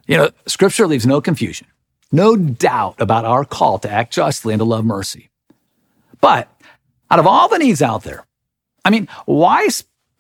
You 0.08 0.18
know, 0.18 0.30
scripture 0.48 0.88
leaves 0.88 1.06
no 1.06 1.22
confusion, 1.22 1.68
no 2.12 2.36
doubt 2.36 2.96
about 3.00 3.26
our 3.26 3.46
call 3.46 3.78
to 3.80 3.92
act 3.92 4.14
justly 4.14 4.54
and 4.54 4.60
to 4.60 4.66
love 4.66 4.84
mercy. 4.84 5.30
But 6.20 6.50
out 7.14 7.20
of 7.20 7.28
all 7.28 7.48
the 7.48 7.60
needs 7.60 7.84
out 7.84 8.02
there, 8.02 8.26
I 8.84 8.90
mean, 8.90 9.08
why 9.26 9.70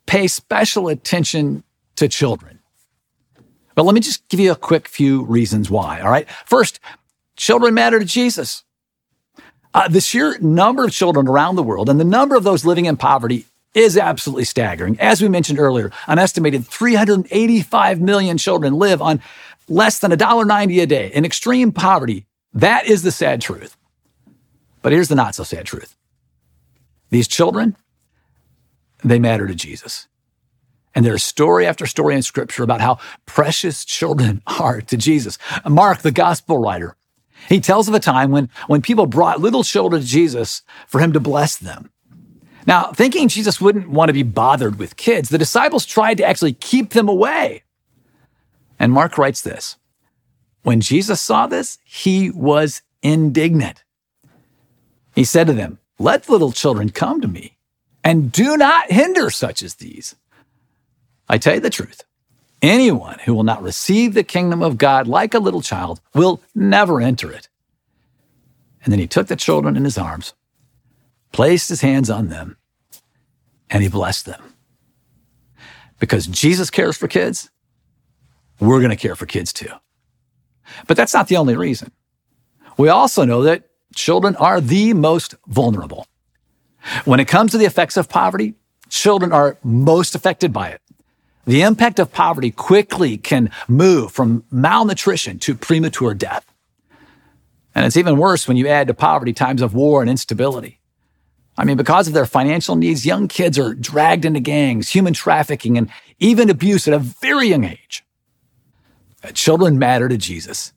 pay 0.05 0.27
special 0.27 0.89
attention 0.89 1.63
to 1.95 2.07
children? 2.07 2.59
But 3.73 3.85
let 3.85 3.95
me 3.95 4.00
just 4.00 4.27
give 4.29 4.39
you 4.39 4.51
a 4.51 4.55
quick 4.55 4.88
few 4.88 5.23
reasons 5.23 5.71
why. 5.71 6.01
All 6.01 6.12
right. 6.12 6.29
First, 6.45 6.79
children 7.35 7.73
matter 7.73 7.97
to 7.97 8.05
Jesus. 8.05 8.63
Uh, 9.73 9.88
the 9.88 10.01
sheer 10.01 10.38
number 10.38 10.85
of 10.85 10.91
children 10.91 11.27
around 11.27 11.55
the 11.55 11.63
world 11.63 11.89
and 11.89 12.00
the 12.00 12.03
number 12.03 12.35
of 12.35 12.43
those 12.43 12.63
living 12.63 12.85
in 12.85 12.95
poverty 12.95 13.47
is 13.73 13.97
absolutely 13.97 14.43
staggering. 14.43 15.00
As 15.00 15.19
we 15.19 15.27
mentioned 15.27 15.57
earlier, 15.57 15.91
an 16.05 16.19
estimated 16.19 16.63
385 16.67 18.01
million 18.01 18.38
children 18.38 18.73
live 18.75 19.01
on 19.01 19.19
less 19.67 19.97
than 19.97 20.12
$1.90 20.12 20.83
a 20.83 20.85
day 20.85 21.12
in 21.12 21.25
extreme 21.25 21.71
poverty. 21.71 22.27
That 22.53 22.85
is 22.85 23.01
the 23.01 23.12
sad 23.12 23.41
truth. 23.41 23.75
But 24.83 24.91
here's 24.91 25.07
the 25.07 25.15
not 25.15 25.33
so 25.33 25.43
sad 25.43 25.65
truth. 25.65 25.97
These 27.13 27.27
children, 27.27 27.77
they 29.03 29.20
matter 29.20 29.46
to 29.46 29.53
Jesus. 29.53 30.08
And 30.96 31.05
there's 31.05 31.24
story 31.24 31.67
after 31.67 31.86
story 31.86 32.15
in 32.15 32.24
scripture 32.24 32.63
about 32.63 32.82
how 32.82 32.98
precious 33.27 33.86
children 33.86 34.41
are 34.48 34.82
to 34.82 34.98
Jesus. 34.98 35.38
Mark, 35.63 36.01
the 36.01 36.10
gospel 36.10 36.58
writer, 36.58 36.98
he 37.48 37.60
tells 37.60 37.88
of 37.88 37.93
a 37.93 38.00
time 38.00 38.32
when, 38.32 38.50
when 38.65 38.82
people 38.82 39.05
brought 39.05 39.39
little 39.39 39.63
children 39.63 40.01
to 40.01 40.08
Jesus 40.08 40.63
for 40.88 41.00
him 41.00 41.13
to 41.13 41.20
bless 41.20 41.55
them. 41.55 41.91
Now, 42.65 42.91
thinking 42.91 43.27
Jesus 43.27 43.62
wouldn't 43.62 43.91
want 43.91 44.10
to 44.10 44.13
be 44.13 44.24
bothered 44.24 44.79
with 44.79 44.98
kids, 44.98 45.29
the 45.29 45.38
disciples 45.38 45.86
tried 45.86 46.17
to 46.17 46.25
actually 46.25 46.53
keep 46.53 46.93
them 46.93 47.08
away. 47.08 47.62
And 48.79 48.91
Mark 48.91 49.20
writes 49.20 49.41
this 49.41 49.77
When 50.63 50.82
Jesus 50.82 51.22
saw 51.22 51.46
this, 51.46 51.77
he 51.86 52.32
was 52.32 52.82
indignant. 53.03 53.84
He 55.13 55.24
said 55.24 55.46
to 55.46 55.53
them, 55.53 55.77
Let 56.00 56.29
little 56.29 56.51
children 56.51 56.89
come 56.89 57.21
to 57.21 57.27
me, 57.27 57.57
and 58.03 58.31
do 58.31 58.57
not 58.57 58.91
hinder 58.91 59.29
such 59.29 59.62
as 59.63 59.75
these. 59.75 60.15
I 61.29 61.38
tell 61.38 61.55
you 61.55 61.59
the 61.59 61.69
truth. 61.69 62.03
Anyone 62.62 63.19
who 63.25 63.33
will 63.33 63.43
not 63.43 63.62
receive 63.62 64.13
the 64.13 64.23
kingdom 64.23 64.63
of 64.63 64.77
God 64.77 65.07
like 65.07 65.33
a 65.33 65.39
little 65.39 65.62
child 65.62 66.00
will 66.13 66.41
never 66.55 67.01
enter 67.01 67.31
it. 67.31 67.50
And 68.83 68.91
then 68.91 69.00
he 69.00 69.07
took 69.07 69.27
the 69.27 69.35
children 69.35 69.75
in 69.75 69.83
his 69.83 69.97
arms, 69.97 70.33
placed 71.31 71.69
his 71.69 71.81
hands 71.81 72.09
on 72.09 72.29
them, 72.29 72.57
and 73.69 73.83
he 73.83 73.89
blessed 73.89 74.25
them. 74.25 74.41
Because 76.00 76.27
Jesus 76.27 76.69
cares 76.69 76.97
for 76.97 77.07
kids, 77.07 77.50
we're 78.59 78.79
going 78.79 78.89
to 78.89 78.95
care 78.95 79.15
for 79.15 79.25
kids 79.25 79.53
too. 79.53 79.71
But 80.88 80.97
that's 80.97 81.13
not 81.13 81.27
the 81.27 81.38
only 81.38 81.55
reason. 81.55 81.91
We 82.77 82.89
also 82.89 83.25
know 83.25 83.43
that 83.43 83.63
children 83.95 84.35
are 84.35 84.62
the 84.62 84.93
most 84.93 85.35
vulnerable. 85.47 86.07
When 87.05 87.19
it 87.19 87.27
comes 87.27 87.51
to 87.51 87.57
the 87.57 87.65
effects 87.65 87.97
of 87.97 88.09
poverty, 88.09 88.55
children 88.89 89.31
are 89.31 89.57
most 89.63 90.15
affected 90.15 90.51
by 90.51 90.69
it. 90.69 90.81
The 91.45 91.62
impact 91.62 92.00
of 92.00 92.12
poverty 92.12 92.51
quickly 92.51 93.17
can 93.17 93.51
move 93.67 94.12
from 94.12 94.45
malnutrition 94.50 95.39
to 95.39 95.55
premature 95.55 96.13
death. 96.13 96.45
And 97.75 97.85
it's 97.85 97.97
even 97.97 98.17
worse 98.17 98.47
when 98.47 98.57
you 98.57 98.67
add 98.67 98.88
to 98.88 98.93
poverty 98.93 99.33
times 99.33 99.62
of 99.62 99.73
war 99.73 100.01
and 100.01 100.09
instability. 100.09 100.79
I 101.57 101.65
mean, 101.65 101.77
because 101.77 102.07
of 102.07 102.13
their 102.13 102.25
financial 102.25 102.75
needs, 102.75 103.05
young 103.05 103.27
kids 103.27 103.59
are 103.59 103.73
dragged 103.73 104.25
into 104.25 104.39
gangs, 104.39 104.89
human 104.89 105.13
trafficking, 105.13 105.77
and 105.77 105.89
even 106.19 106.50
abuse 106.50 106.88
at 106.88 106.93
a 106.93 107.00
very 107.00 107.50
young 107.50 107.63
age. 107.63 108.03
Children 109.33 109.79
matter 109.79 110.09
to 110.09 110.17
Jesus, 110.17 110.73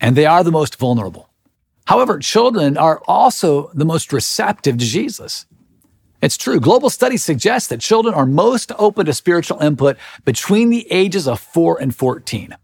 and 0.00 0.16
they 0.16 0.26
are 0.26 0.44
the 0.44 0.52
most 0.52 0.76
vulnerable. 0.76 1.31
However, 1.92 2.18
children 2.20 2.78
are 2.78 3.02
also 3.06 3.70
the 3.74 3.84
most 3.84 4.14
receptive 4.14 4.78
to 4.78 4.86
Jesus. 4.86 5.44
It's 6.22 6.38
true. 6.38 6.58
Global 6.58 6.88
studies 6.88 7.22
suggest 7.22 7.68
that 7.68 7.82
children 7.82 8.14
are 8.14 8.24
most 8.24 8.72
open 8.78 9.04
to 9.04 9.12
spiritual 9.12 9.60
input 9.60 9.98
between 10.24 10.70
the 10.70 10.90
ages 10.90 11.28
of 11.28 11.38
4 11.38 11.82
and 11.82 11.94
14. 11.94 12.56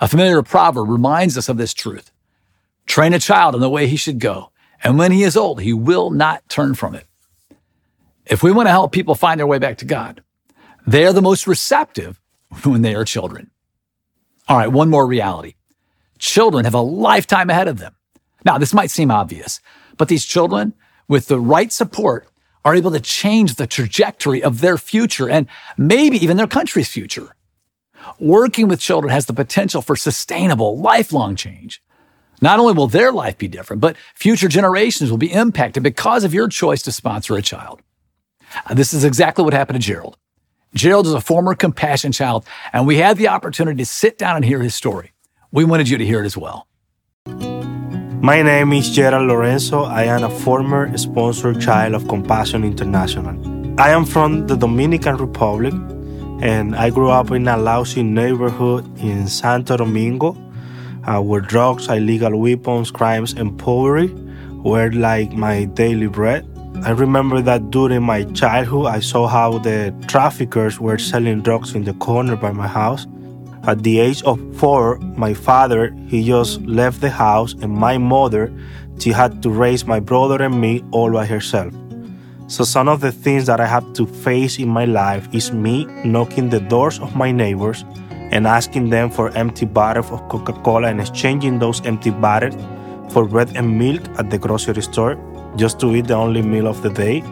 A 0.00 0.08
familiar 0.08 0.40
proverb 0.40 0.88
reminds 0.88 1.36
us 1.36 1.50
of 1.50 1.58
this 1.58 1.74
truth. 1.74 2.12
Train 2.86 3.12
a 3.12 3.18
child 3.18 3.54
in 3.54 3.60
the 3.60 3.68
way 3.68 3.86
he 3.86 3.98
should 3.98 4.18
go, 4.18 4.52
and 4.82 4.96
when 4.96 5.12
he 5.12 5.22
is 5.22 5.36
old, 5.36 5.60
he 5.60 5.74
will 5.74 6.08
not 6.08 6.48
turn 6.48 6.74
from 6.74 6.94
it. 6.94 7.06
If 8.24 8.42
we 8.42 8.52
want 8.52 8.68
to 8.68 8.72
help 8.72 8.90
people 8.90 9.14
find 9.14 9.38
their 9.38 9.46
way 9.46 9.58
back 9.58 9.76
to 9.78 9.84
God, 9.84 10.22
they 10.86 11.04
are 11.04 11.12
the 11.12 11.20
most 11.20 11.46
receptive 11.46 12.18
when 12.64 12.80
they 12.80 12.94
are 12.94 13.04
children. 13.04 13.50
All 14.48 14.56
right, 14.56 14.72
one 14.72 14.88
more 14.88 15.06
reality. 15.06 15.56
Children 16.18 16.64
have 16.64 16.72
a 16.72 16.80
lifetime 16.80 17.50
ahead 17.50 17.68
of 17.68 17.78
them. 17.78 17.96
Now, 18.44 18.58
this 18.58 18.74
might 18.74 18.90
seem 18.90 19.10
obvious, 19.10 19.60
but 19.96 20.08
these 20.08 20.24
children, 20.24 20.74
with 21.08 21.28
the 21.28 21.40
right 21.40 21.72
support, 21.72 22.28
are 22.64 22.74
able 22.74 22.90
to 22.90 23.00
change 23.00 23.54
the 23.54 23.66
trajectory 23.66 24.42
of 24.42 24.60
their 24.60 24.78
future 24.78 25.28
and 25.28 25.46
maybe 25.76 26.16
even 26.18 26.36
their 26.36 26.46
country's 26.46 26.88
future. 26.88 27.34
Working 28.18 28.68
with 28.68 28.80
children 28.80 29.12
has 29.12 29.26
the 29.26 29.32
potential 29.32 29.82
for 29.82 29.96
sustainable, 29.96 30.78
lifelong 30.78 31.36
change. 31.36 31.82
Not 32.42 32.58
only 32.58 32.72
will 32.72 32.86
their 32.86 33.12
life 33.12 33.36
be 33.36 33.48
different, 33.48 33.80
but 33.80 33.96
future 34.14 34.48
generations 34.48 35.10
will 35.10 35.18
be 35.18 35.32
impacted 35.32 35.82
because 35.82 36.24
of 36.24 36.32
your 36.32 36.48
choice 36.48 36.82
to 36.82 36.92
sponsor 36.92 37.36
a 37.36 37.42
child. 37.42 37.82
Uh, 38.66 38.74
this 38.74 38.94
is 38.94 39.04
exactly 39.04 39.44
what 39.44 39.52
happened 39.52 39.80
to 39.80 39.86
Gerald. 39.86 40.16
Gerald 40.74 41.06
is 41.06 41.12
a 41.12 41.20
former 41.20 41.54
compassion 41.54 42.12
child, 42.12 42.46
and 42.72 42.86
we 42.86 42.96
had 42.96 43.18
the 43.18 43.28
opportunity 43.28 43.78
to 43.78 43.86
sit 43.86 44.16
down 44.16 44.36
and 44.36 44.44
hear 44.44 44.60
his 44.60 44.74
story. 44.74 45.12
We 45.52 45.64
wanted 45.64 45.88
you 45.88 45.98
to 45.98 46.06
hear 46.06 46.22
it 46.22 46.26
as 46.26 46.36
well. 46.36 46.66
My 48.22 48.42
name 48.42 48.74
is 48.74 48.90
Gerald 48.90 49.28
Lorenzo. 49.28 49.84
I 49.84 50.02
am 50.02 50.24
a 50.24 50.28
former 50.28 50.94
sponsored 50.98 51.58
child 51.58 51.94
of 51.94 52.06
Compassion 52.06 52.64
International. 52.64 53.34
I 53.80 53.92
am 53.92 54.04
from 54.04 54.46
the 54.46 54.56
Dominican 54.56 55.16
Republic 55.16 55.72
and 56.42 56.76
I 56.76 56.90
grew 56.90 57.08
up 57.08 57.30
in 57.30 57.48
a 57.48 57.56
lousy 57.56 58.02
neighborhood 58.02 58.84
in 59.00 59.26
Santo 59.26 59.78
Domingo 59.78 60.36
uh, 61.04 61.22
where 61.22 61.40
drugs, 61.40 61.88
illegal 61.88 62.38
weapons, 62.38 62.90
crimes, 62.90 63.32
and 63.32 63.58
poverty 63.58 64.12
were 64.62 64.92
like 64.92 65.32
my 65.32 65.64
daily 65.64 66.08
bread. 66.08 66.46
I 66.84 66.90
remember 66.90 67.40
that 67.40 67.70
during 67.70 68.02
my 68.02 68.24
childhood, 68.24 68.88
I 68.88 69.00
saw 69.00 69.28
how 69.28 69.56
the 69.56 69.94
traffickers 70.08 70.78
were 70.78 70.98
selling 70.98 71.40
drugs 71.40 71.74
in 71.74 71.84
the 71.84 71.94
corner 71.94 72.36
by 72.36 72.52
my 72.52 72.68
house 72.68 73.06
at 73.64 73.82
the 73.82 74.00
age 74.00 74.22
of 74.22 74.40
four, 74.56 74.98
my 75.16 75.34
father, 75.34 75.94
he 76.08 76.24
just 76.24 76.62
left 76.62 77.00
the 77.00 77.10
house 77.10 77.54
and 77.60 77.70
my 77.70 77.98
mother, 77.98 78.52
she 78.98 79.10
had 79.10 79.42
to 79.42 79.50
raise 79.50 79.84
my 79.86 80.00
brother 80.00 80.42
and 80.42 80.58
me 80.60 80.82
all 80.92 81.12
by 81.12 81.26
herself. 81.26 81.74
So 82.46 82.64
some 82.64 82.88
of 82.88 83.00
the 83.00 83.12
things 83.12 83.46
that 83.46 83.60
I 83.60 83.66
have 83.66 83.92
to 83.92 84.06
face 84.06 84.58
in 84.58 84.68
my 84.68 84.84
life 84.84 85.28
is 85.32 85.52
me 85.52 85.84
knocking 86.04 86.48
the 86.48 86.60
doors 86.60 86.98
of 86.98 87.14
my 87.14 87.30
neighbors 87.30 87.84
and 88.32 88.46
asking 88.46 88.90
them 88.90 89.10
for 89.10 89.30
empty 89.36 89.66
bottles 89.66 90.10
of 90.10 90.26
Coca-Cola 90.28 90.88
and 90.88 91.00
exchanging 91.00 91.58
those 91.58 91.84
empty 91.84 92.10
bottles 92.10 92.56
for 93.12 93.26
bread 93.26 93.56
and 93.56 93.78
milk 93.78 94.02
at 94.18 94.30
the 94.30 94.38
grocery 94.38 94.82
store 94.82 95.18
just 95.56 95.78
to 95.80 95.94
eat 95.94 96.06
the 96.06 96.14
only 96.14 96.42
meal 96.42 96.66
of 96.66 96.82
the 96.82 96.90
day. 96.90 97.22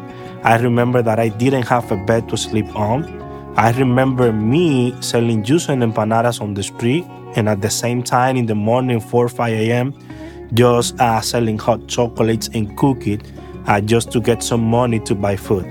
I 0.44 0.56
remember 0.58 1.02
that 1.02 1.18
I 1.18 1.28
didn't 1.28 1.66
have 1.68 1.90
a 1.90 1.97
bed 1.97 2.28
to 2.28 2.37
sleep 2.37 2.75
on 2.76 3.02
I 3.58 3.72
remember 3.72 4.32
me 4.32 4.94
selling 5.00 5.42
juice 5.42 5.68
and 5.68 5.82
empanadas 5.82 6.40
on 6.40 6.54
the 6.54 6.62
street, 6.62 7.04
and 7.34 7.48
at 7.48 7.60
the 7.60 7.68
same 7.68 8.04
time 8.04 8.36
in 8.36 8.46
the 8.46 8.54
morning, 8.54 9.00
4 9.00 9.28
5 9.28 9.52
a.m., 9.52 9.94
just 10.54 10.96
uh, 11.00 11.20
selling 11.20 11.58
hot 11.58 11.88
chocolates 11.88 12.48
and 12.54 12.76
cookies 12.78 13.18
uh, 13.66 13.80
just 13.80 14.12
to 14.12 14.20
get 14.20 14.44
some 14.44 14.62
money 14.62 15.00
to 15.00 15.14
buy 15.16 15.34
food. 15.34 15.64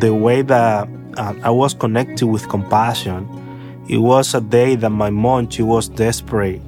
The 0.00 0.14
way 0.14 0.40
that 0.40 0.88
uh, 1.18 1.34
I 1.42 1.50
was 1.50 1.74
connected 1.74 2.26
with 2.26 2.48
compassion, 2.48 3.28
it 3.86 3.98
was 3.98 4.34
a 4.34 4.40
day 4.40 4.74
that 4.76 4.88
my 4.88 5.10
mom, 5.10 5.50
she 5.50 5.60
was 5.60 5.90
desperate. 5.90 6.62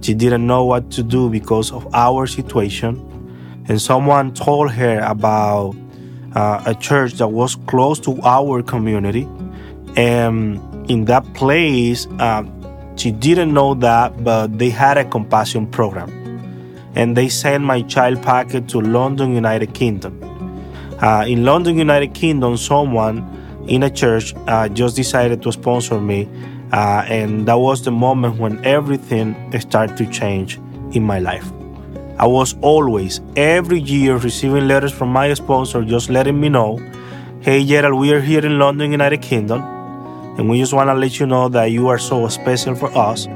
She 0.00 0.14
didn't 0.14 0.46
know 0.46 0.64
what 0.64 0.90
to 0.92 1.02
do 1.02 1.28
because 1.28 1.70
of 1.70 1.86
our 1.94 2.26
situation. 2.26 2.96
And 3.68 3.78
someone 3.78 4.32
told 4.32 4.70
her 4.70 5.00
about 5.00 5.76
uh, 6.34 6.62
a 6.64 6.74
church 6.74 7.12
that 7.14 7.28
was 7.28 7.56
close 7.66 8.00
to 8.00 8.18
our 8.22 8.62
community. 8.62 9.28
And 9.96 10.90
in 10.90 11.04
that 11.06 11.24
place, 11.34 12.06
uh, 12.18 12.44
she 12.96 13.12
didn't 13.12 13.52
know 13.52 13.74
that, 13.74 14.24
but 14.24 14.58
they 14.58 14.70
had 14.70 14.98
a 14.98 15.04
compassion 15.04 15.66
program. 15.66 16.10
And 16.94 17.16
they 17.16 17.28
sent 17.28 17.64
my 17.64 17.82
child 17.82 18.22
packet 18.22 18.68
to 18.70 18.80
London, 18.80 19.34
United 19.34 19.74
Kingdom. 19.74 20.22
Uh, 21.00 21.24
in 21.26 21.44
London, 21.44 21.78
United 21.78 22.14
Kingdom, 22.14 22.56
someone 22.56 23.22
in 23.68 23.82
a 23.82 23.90
church 23.90 24.34
uh, 24.46 24.68
just 24.68 24.96
decided 24.96 25.42
to 25.42 25.52
sponsor 25.52 26.00
me. 26.00 26.28
Uh, 26.72 27.04
and 27.06 27.46
that 27.46 27.58
was 27.58 27.84
the 27.84 27.90
moment 27.90 28.38
when 28.38 28.64
everything 28.64 29.34
started 29.60 29.96
to 29.96 30.06
change 30.10 30.58
in 30.92 31.02
my 31.02 31.18
life. 31.18 31.50
I 32.18 32.26
was 32.26 32.56
always, 32.62 33.20
every 33.36 33.78
year, 33.78 34.16
receiving 34.16 34.66
letters 34.66 34.92
from 34.92 35.10
my 35.10 35.32
sponsor 35.34 35.84
just 35.84 36.10
letting 36.10 36.40
me 36.40 36.48
know 36.48 36.78
hey, 37.40 37.64
Gerald, 37.64 37.98
we 38.00 38.12
are 38.12 38.20
here 38.20 38.44
in 38.44 38.58
London, 38.58 38.90
United 38.90 39.22
Kingdom, 39.22 39.62
and 40.38 40.48
we 40.48 40.58
just 40.58 40.72
want 40.72 40.88
to 40.88 40.94
let 40.94 41.18
you 41.18 41.26
know 41.26 41.48
that 41.48 41.66
you 41.66 41.88
are 41.88 41.98
so 41.98 42.26
special 42.28 42.74
for 42.74 42.96
us, 42.96 43.26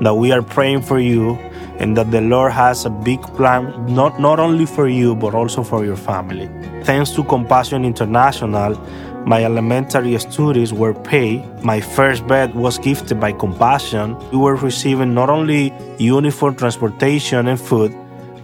that 0.00 0.14
we 0.14 0.30
are 0.30 0.42
praying 0.42 0.80
for 0.80 1.00
you, 1.00 1.34
and 1.78 1.96
that 1.96 2.12
the 2.12 2.20
Lord 2.20 2.52
has 2.52 2.84
a 2.84 2.90
big 2.90 3.20
plan, 3.36 3.84
not, 3.92 4.20
not 4.20 4.38
only 4.38 4.64
for 4.64 4.86
you, 4.86 5.16
but 5.16 5.34
also 5.34 5.64
for 5.64 5.84
your 5.84 5.96
family. 5.96 6.48
Thanks 6.84 7.10
to 7.10 7.24
Compassion 7.24 7.84
International, 7.84 8.78
my 9.26 9.44
elementary 9.44 10.18
studies 10.18 10.72
were 10.72 10.94
paid. 10.94 11.44
My 11.62 11.80
first 11.80 12.26
bed 12.26 12.54
was 12.54 12.78
gifted 12.78 13.20
by 13.20 13.32
Compassion. 13.32 14.16
We 14.30 14.38
were 14.38 14.56
receiving 14.56 15.14
not 15.14 15.30
only 15.30 15.72
uniform, 15.98 16.56
transportation, 16.56 17.48
and 17.48 17.60
food, 17.60 17.96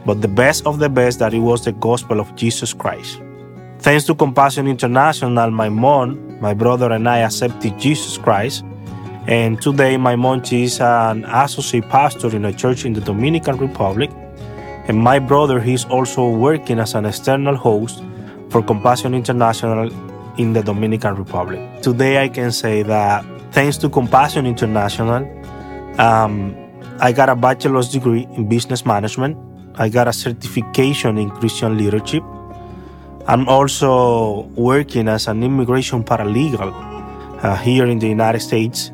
but 0.04 0.22
the 0.22 0.28
best 0.28 0.66
of 0.66 0.78
the 0.78 0.88
best 0.88 1.18
that 1.18 1.34
it 1.34 1.40
was 1.40 1.64
the 1.64 1.72
gospel 1.72 2.20
of 2.20 2.34
Jesus 2.34 2.72
Christ. 2.72 3.20
Thanks 3.80 4.04
to 4.06 4.14
Compassion 4.14 4.66
International, 4.66 5.52
my 5.52 5.68
mom, 5.68 6.40
my 6.40 6.52
brother, 6.52 6.90
and 6.90 7.08
I 7.08 7.18
accepted 7.18 7.78
Jesus 7.78 8.18
Christ. 8.18 8.64
And 9.28 9.62
today, 9.62 9.96
my 9.96 10.16
mom 10.16 10.42
is 10.50 10.80
an 10.80 11.24
associate 11.24 11.88
pastor 11.88 12.34
in 12.34 12.44
a 12.44 12.52
church 12.52 12.84
in 12.84 12.92
the 12.92 13.00
Dominican 13.00 13.56
Republic. 13.56 14.10
And 14.88 14.98
my 14.98 15.20
brother, 15.20 15.60
he's 15.60 15.84
also 15.84 16.28
working 16.28 16.80
as 16.80 16.94
an 16.94 17.06
external 17.06 17.54
host 17.54 18.02
for 18.50 18.62
Compassion 18.62 19.14
International 19.14 19.92
in 20.38 20.54
the 20.54 20.62
Dominican 20.62 21.14
Republic. 21.14 21.60
Today, 21.80 22.20
I 22.20 22.28
can 22.28 22.50
say 22.50 22.82
that 22.82 23.24
thanks 23.52 23.76
to 23.78 23.88
Compassion 23.88 24.44
International, 24.44 25.22
um, 26.00 26.56
I 26.98 27.12
got 27.12 27.28
a 27.28 27.36
bachelor's 27.36 27.90
degree 27.90 28.26
in 28.34 28.48
business 28.48 28.84
management. 28.84 29.36
I 29.76 29.88
got 29.88 30.08
a 30.08 30.12
certification 30.12 31.16
in 31.16 31.30
Christian 31.30 31.78
leadership. 31.78 32.24
I'm 33.28 33.46
also 33.48 34.48
working 34.56 35.06
as 35.06 35.28
an 35.28 35.44
immigration 35.44 36.02
paralegal 36.02 36.72
uh, 37.44 37.56
here 37.56 37.86
in 37.86 37.98
the 37.98 38.08
United 38.08 38.40
States. 38.40 38.90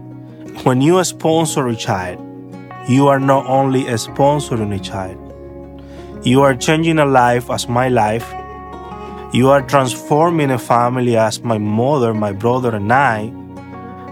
When 0.64 0.82
you 0.82 1.02
sponsor 1.04 1.68
a 1.68 1.76
child, 1.76 2.18
you 2.88 3.08
are 3.08 3.20
not 3.20 3.46
only 3.46 3.84
sponsoring 3.94 4.74
a 4.74 4.82
child, 4.82 5.16
you 6.26 6.42
are 6.42 6.54
changing 6.54 6.98
a 6.98 7.06
life 7.06 7.48
as 7.48 7.68
my 7.68 7.88
life 7.88 8.26
you 9.34 9.50
are 9.50 9.62
transforming 9.62 10.52
a 10.52 10.58
family 10.60 11.16
as 11.16 11.42
my 11.42 11.58
mother, 11.58 12.14
my 12.14 12.30
brother, 12.30 12.76
and 12.76 12.92
I, 12.92 13.30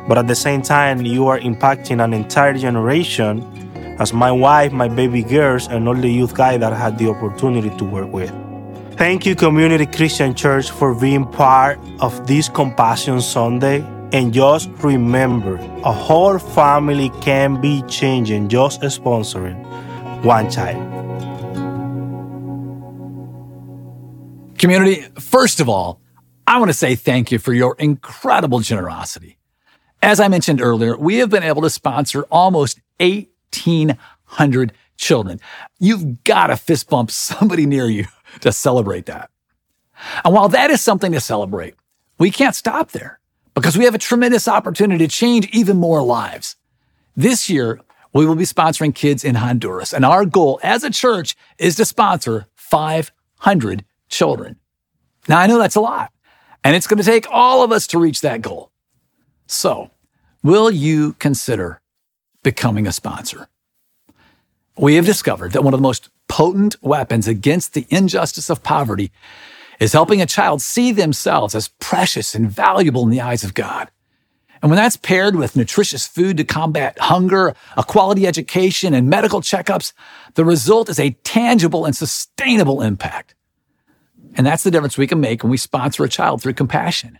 but 0.08 0.18
at 0.18 0.26
the 0.26 0.34
same 0.34 0.62
time, 0.62 1.06
you 1.06 1.28
are 1.28 1.38
impacting 1.38 2.02
an 2.02 2.12
entire 2.12 2.58
generation 2.58 3.46
as 4.00 4.12
my 4.12 4.32
wife, 4.32 4.72
my 4.72 4.88
baby 4.88 5.22
girls, 5.22 5.68
and 5.68 5.86
all 5.86 5.94
the 5.94 6.10
youth 6.10 6.34
guys 6.34 6.58
that 6.58 6.72
I 6.72 6.76
had 6.76 6.98
the 6.98 7.08
opportunity 7.08 7.70
to 7.70 7.84
work 7.84 8.12
with. 8.12 8.32
Thank 9.02 9.26
you, 9.26 9.34
Community 9.34 9.84
Christian 9.84 10.32
Church, 10.32 10.70
for 10.70 10.94
being 10.94 11.26
part 11.26 11.80
of 11.98 12.28
this 12.28 12.48
Compassion 12.48 13.20
Sunday. 13.20 13.80
And 14.12 14.32
just 14.32 14.70
remember, 14.80 15.56
a 15.82 15.90
whole 15.90 16.38
family 16.38 17.10
can 17.20 17.60
be 17.60 17.82
changing 17.88 18.48
just 18.48 18.80
sponsoring 18.82 19.60
one 20.22 20.48
child. 20.48 20.78
Community, 24.56 25.02
first 25.18 25.58
of 25.58 25.68
all, 25.68 26.00
I 26.46 26.60
want 26.60 26.68
to 26.68 26.72
say 26.72 26.94
thank 26.94 27.32
you 27.32 27.40
for 27.40 27.52
your 27.52 27.74
incredible 27.80 28.60
generosity. 28.60 29.36
As 30.00 30.20
I 30.20 30.28
mentioned 30.28 30.62
earlier, 30.62 30.96
we 30.96 31.16
have 31.16 31.28
been 31.28 31.42
able 31.42 31.62
to 31.62 31.70
sponsor 31.70 32.22
almost 32.30 32.78
1,800 33.00 34.72
children. 34.96 35.40
You've 35.80 36.22
got 36.22 36.46
to 36.46 36.56
fist 36.56 36.88
bump 36.88 37.10
somebody 37.10 37.66
near 37.66 37.86
you 37.86 38.06
to 38.40 38.52
celebrate 38.52 39.06
that. 39.06 39.30
And 40.24 40.34
while 40.34 40.48
that 40.48 40.70
is 40.70 40.80
something 40.80 41.12
to 41.12 41.20
celebrate, 41.20 41.74
we 42.18 42.30
can't 42.30 42.54
stop 42.54 42.92
there 42.92 43.20
because 43.54 43.76
we 43.76 43.84
have 43.84 43.94
a 43.94 43.98
tremendous 43.98 44.48
opportunity 44.48 45.06
to 45.06 45.12
change 45.12 45.48
even 45.52 45.76
more 45.76 46.02
lives. 46.02 46.56
This 47.16 47.50
year, 47.50 47.80
we 48.12 48.26
will 48.26 48.34
be 48.34 48.44
sponsoring 48.44 48.94
kids 48.94 49.24
in 49.24 49.36
Honduras, 49.36 49.92
and 49.92 50.04
our 50.04 50.24
goal 50.24 50.60
as 50.62 50.84
a 50.84 50.90
church 50.90 51.34
is 51.58 51.76
to 51.76 51.84
sponsor 51.84 52.46
500 52.54 53.84
children. 54.08 54.56
Now, 55.28 55.38
I 55.38 55.46
know 55.46 55.58
that's 55.58 55.76
a 55.76 55.80
lot, 55.80 56.12
and 56.64 56.76
it's 56.76 56.86
going 56.86 56.98
to 56.98 57.04
take 57.04 57.26
all 57.30 57.62
of 57.62 57.72
us 57.72 57.86
to 57.88 57.98
reach 57.98 58.20
that 58.20 58.42
goal. 58.42 58.70
So, 59.46 59.90
will 60.42 60.70
you 60.70 61.14
consider 61.14 61.80
becoming 62.42 62.86
a 62.86 62.92
sponsor? 62.92 63.48
We 64.76 64.94
have 64.94 65.06
discovered 65.06 65.52
that 65.52 65.64
one 65.64 65.74
of 65.74 65.78
the 65.78 65.82
most 65.82 66.08
potent 66.28 66.76
weapons 66.82 67.28
against 67.28 67.74
the 67.74 67.86
injustice 67.90 68.48
of 68.48 68.62
poverty 68.62 69.12
is 69.80 69.92
helping 69.92 70.22
a 70.22 70.26
child 70.26 70.62
see 70.62 70.92
themselves 70.92 71.54
as 71.54 71.68
precious 71.80 72.34
and 72.34 72.50
valuable 72.50 73.02
in 73.02 73.10
the 73.10 73.20
eyes 73.20 73.44
of 73.44 73.54
God. 73.54 73.90
And 74.62 74.70
when 74.70 74.76
that's 74.76 74.96
paired 74.96 75.34
with 75.34 75.56
nutritious 75.56 76.06
food 76.06 76.36
to 76.36 76.44
combat 76.44 76.96
hunger, 77.00 77.54
a 77.76 77.82
quality 77.82 78.26
education, 78.26 78.94
and 78.94 79.10
medical 79.10 79.40
checkups, 79.40 79.92
the 80.34 80.44
result 80.44 80.88
is 80.88 81.00
a 81.00 81.10
tangible 81.24 81.84
and 81.84 81.96
sustainable 81.96 82.80
impact. 82.80 83.34
And 84.36 84.46
that's 84.46 84.62
the 84.62 84.70
difference 84.70 84.96
we 84.96 85.08
can 85.08 85.20
make 85.20 85.42
when 85.42 85.50
we 85.50 85.56
sponsor 85.56 86.04
a 86.04 86.08
child 86.08 86.40
through 86.40 86.54
compassion. 86.54 87.18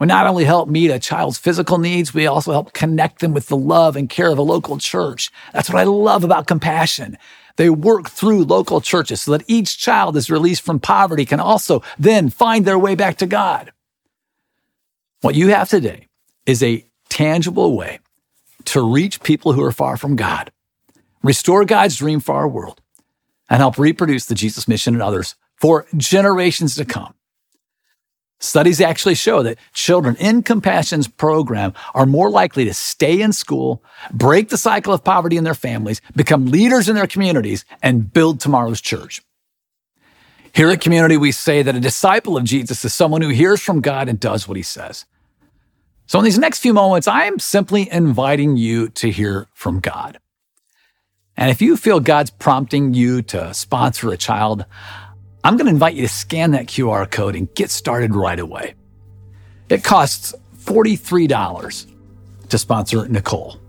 We 0.00 0.06
not 0.06 0.26
only 0.26 0.44
help 0.44 0.68
meet 0.68 0.90
a 0.90 0.98
child's 0.98 1.38
physical 1.38 1.78
needs, 1.78 2.12
we 2.12 2.26
also 2.26 2.50
help 2.52 2.72
connect 2.72 3.20
them 3.20 3.32
with 3.32 3.46
the 3.46 3.56
love 3.56 3.94
and 3.94 4.10
care 4.10 4.30
of 4.30 4.38
a 4.38 4.42
local 4.42 4.78
church. 4.78 5.30
That's 5.52 5.70
what 5.70 5.78
I 5.78 5.84
love 5.84 6.24
about 6.24 6.48
compassion. 6.48 7.16
They 7.56 7.70
work 7.70 8.10
through 8.10 8.44
local 8.44 8.80
churches 8.80 9.22
so 9.22 9.30
that 9.32 9.44
each 9.46 9.78
child 9.78 10.16
is 10.16 10.30
released 10.30 10.62
from 10.62 10.80
poverty 10.80 11.24
can 11.24 11.38
also 11.38 11.82
then 11.96 12.28
find 12.28 12.64
their 12.64 12.78
way 12.78 12.96
back 12.96 13.18
to 13.18 13.26
God. 13.26 13.72
What 15.20 15.36
you 15.36 15.48
have 15.48 15.68
today 15.68 16.08
is 16.44 16.62
a 16.62 16.84
tangible 17.08 17.76
way 17.76 18.00
to 18.66 18.82
reach 18.82 19.22
people 19.22 19.52
who 19.52 19.62
are 19.62 19.72
far 19.72 19.96
from 19.96 20.16
God, 20.16 20.50
restore 21.22 21.64
God's 21.64 21.96
dream 21.96 22.18
for 22.18 22.34
our 22.34 22.48
world, 22.48 22.80
and 23.48 23.60
help 23.60 23.78
reproduce 23.78 24.26
the 24.26 24.34
Jesus 24.34 24.66
mission 24.66 24.94
in 24.94 25.00
others 25.00 25.36
for 25.54 25.86
generations 25.96 26.74
to 26.74 26.84
come. 26.84 27.14
Studies 28.40 28.80
actually 28.80 29.14
show 29.14 29.42
that 29.42 29.58
children 29.72 30.16
in 30.16 30.42
Compassion's 30.42 31.08
program 31.08 31.72
are 31.94 32.04
more 32.04 32.30
likely 32.30 32.64
to 32.64 32.74
stay 32.74 33.20
in 33.20 33.32
school, 33.32 33.82
break 34.12 34.48
the 34.48 34.58
cycle 34.58 34.92
of 34.92 35.04
poverty 35.04 35.36
in 35.36 35.44
their 35.44 35.54
families, 35.54 36.00
become 36.14 36.46
leaders 36.46 36.88
in 36.88 36.94
their 36.94 37.06
communities, 37.06 37.64
and 37.82 38.12
build 38.12 38.40
tomorrow's 38.40 38.80
church. 38.80 39.22
Here 40.54 40.70
at 40.70 40.80
Community, 40.80 41.16
we 41.16 41.32
say 41.32 41.62
that 41.62 41.74
a 41.74 41.80
disciple 41.80 42.36
of 42.36 42.44
Jesus 42.44 42.84
is 42.84 42.94
someone 42.94 43.22
who 43.22 43.30
hears 43.30 43.60
from 43.60 43.80
God 43.80 44.08
and 44.08 44.20
does 44.20 44.46
what 44.46 44.56
he 44.56 44.62
says. 44.62 45.04
So, 46.06 46.18
in 46.18 46.24
these 46.24 46.38
next 46.38 46.58
few 46.58 46.74
moments, 46.74 47.08
I 47.08 47.24
am 47.24 47.38
simply 47.38 47.90
inviting 47.90 48.56
you 48.56 48.88
to 48.90 49.10
hear 49.10 49.48
from 49.54 49.80
God. 49.80 50.18
And 51.36 51.50
if 51.50 51.60
you 51.60 51.76
feel 51.76 51.98
God's 51.98 52.30
prompting 52.30 52.94
you 52.94 53.22
to 53.22 53.52
sponsor 53.54 54.10
a 54.10 54.16
child, 54.16 54.66
I'm 55.44 55.58
going 55.58 55.66
to 55.66 55.72
invite 55.72 55.94
you 55.94 56.02
to 56.02 56.08
scan 56.08 56.52
that 56.52 56.66
QR 56.66 57.08
code 57.08 57.36
and 57.36 57.54
get 57.54 57.70
started 57.70 58.14
right 58.14 58.38
away. 58.40 58.74
It 59.68 59.84
costs 59.84 60.34
$43 60.64 61.86
to 62.48 62.58
sponsor 62.58 63.06
Nicole. 63.06 63.60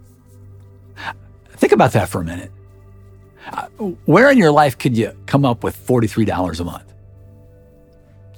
Think 1.52 1.74
about 1.74 1.92
that 1.92 2.08
for 2.08 2.22
a 2.22 2.24
minute. 2.24 2.52
Uh, 3.52 3.68
where 4.06 4.32
in 4.32 4.38
your 4.38 4.52
life 4.52 4.78
could 4.78 4.98
you 4.98 5.16
come 5.26 5.44
up 5.44 5.64
with 5.64 5.76
$43 5.86 6.60
a 6.60 6.64
month? 6.64 6.94